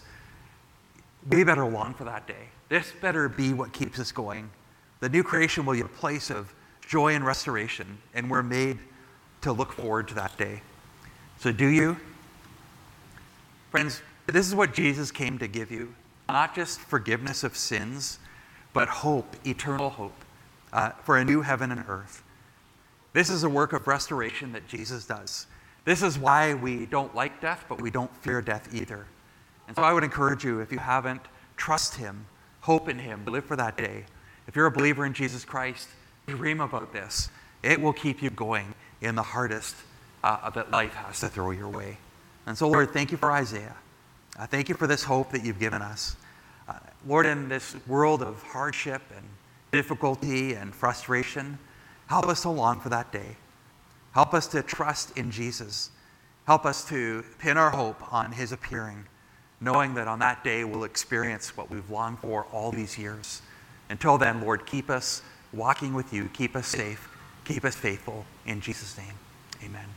we 1.30 1.44
better 1.44 1.66
long 1.66 1.94
for 1.94 2.06
that 2.06 2.28
day. 2.28 2.50
This 2.70 2.92
better 3.02 3.30
be 3.30 3.54
what 3.54 3.72
keeps 3.72 4.00
us 4.00 4.12
going. 4.12 4.50
The 5.00 5.10
new 5.10 5.24
creation 5.24 5.66
will 5.66 5.74
be 5.74 5.82
a 5.82 5.88
place 5.88 6.32
of 6.32 6.54
joy 6.88 7.14
and 7.14 7.26
restoration, 7.26 8.00
and 8.14 8.32
we're 8.32 8.42
made 8.42 8.80
to 9.42 9.52
look 9.52 9.74
forward 9.74 10.08
to 10.08 10.16
that 10.16 10.36
day. 10.38 10.62
So, 11.40 11.52
do 11.52 11.68
you? 11.68 11.98
Friends, 13.70 14.02
this 14.26 14.48
is 14.48 14.56
what 14.56 14.74
Jesus 14.74 15.12
came 15.12 15.38
to 15.38 15.48
give 15.48 15.70
you 15.70 15.94
not 16.30 16.56
just 16.56 16.80
forgiveness 16.80 17.44
of 17.44 17.56
sins, 17.56 18.20
but 18.74 18.88
hope, 18.90 19.36
eternal 19.46 19.90
hope, 19.90 20.26
uh, 20.74 20.90
for 21.04 21.18
a 21.18 21.24
new 21.24 21.42
heaven 21.42 21.72
and 21.72 21.84
earth. 21.88 22.24
This 23.14 23.30
is 23.30 23.44
a 23.44 23.50
work 23.50 23.74
of 23.74 23.88
restoration 23.88 24.52
that 24.52 24.68
Jesus 24.68 25.06
does. 25.06 25.48
This 25.86 26.04
is 26.04 26.20
why 26.20 26.54
we 26.54 26.86
don't 26.86 27.16
like 27.16 27.40
death, 27.40 27.66
but 27.70 27.82
we 27.82 27.90
don't 27.90 28.14
fear 28.18 28.42
death 28.42 28.74
either. 28.74 29.06
And 29.68 29.76
so 29.76 29.84
I 29.84 29.94
would 29.94 30.04
encourage 30.04 30.44
you, 30.44 30.60
if 30.60 30.72
you 30.72 30.80
haven't, 30.80 31.22
trust 31.56 31.96
Him, 31.96 32.26
hope 32.62 32.90
in 32.90 33.00
Him, 33.00 33.24
live 33.26 33.46
for 33.46 33.56
that 33.56 33.78
day. 33.78 34.04
If 34.48 34.56
you're 34.56 34.66
a 34.66 34.72
believer 34.72 35.06
in 35.06 35.14
Jesus 35.14 35.46
Christ, 35.46 35.88
Dream 36.28 36.60
about 36.60 36.92
this. 36.92 37.30
It 37.64 37.80
will 37.80 37.94
keep 37.94 38.22
you 38.22 38.30
going 38.30 38.76
in 39.00 39.16
the 39.16 39.24
hardest 39.24 39.78
uh, 40.26 40.50
that 40.50 40.72
life 40.72 40.94
has 40.94 41.22
to 41.22 41.30
throw 41.30 41.52
your 41.52 41.70
way. 41.70 41.98
And 42.46 42.58
so, 42.58 42.68
Lord, 42.68 42.92
thank 42.92 43.14
you 43.14 43.18
for 43.18 43.32
Isaiah. 43.32 43.78
Uh, 44.38 44.46
thank 44.46 44.68
you 44.68 44.76
for 44.76 44.88
this 44.88 45.06
hope 45.06 45.32
that 45.32 45.46
you've 45.46 45.60
given 45.60 45.82
us. 45.82 46.18
Uh, 46.68 46.74
Lord, 47.08 47.26
in 47.26 47.48
this 47.48 47.78
world 47.88 48.22
of 48.22 48.44
hardship 48.44 49.02
and 49.16 49.26
difficulty 49.72 50.54
and 50.54 50.76
frustration, 50.76 51.58
help 52.08 52.28
us 52.28 52.42
to 52.42 52.50
long 52.50 52.82
for 52.82 52.90
that 52.90 53.10
day. 53.14 53.38
Help 54.12 54.34
us 54.34 54.48
to 54.48 54.62
trust 54.62 55.18
in 55.18 55.32
Jesus. 55.32 55.92
Help 56.46 56.66
us 56.66 56.84
to 56.90 57.24
pin 57.40 57.56
our 57.56 57.70
hope 57.70 58.14
on 58.14 58.34
his 58.34 58.52
appearing, 58.52 59.06
knowing 59.62 59.94
that 59.94 60.10
on 60.10 60.20
that 60.20 60.44
day 60.44 60.66
we'll 60.66 60.84
experience 60.84 61.56
what 61.56 61.70
we've 61.70 61.90
longed 61.90 62.20
for 62.20 62.46
all 62.52 62.70
these 62.70 62.98
years. 62.98 63.42
Until 63.90 64.18
then, 64.18 64.42
Lord, 64.42 64.66
keep 64.66 64.90
us 64.90 65.22
walking 65.54 65.94
with 65.94 66.14
you. 66.14 66.30
Keep 66.34 66.56
us 66.56 66.68
safe. 66.68 67.10
Keep 67.46 67.66
us 67.66 67.76
faithful. 67.76 68.26
In 68.46 68.62
Jesus' 68.62 68.98
name, 68.98 69.14
amen. 69.64 69.88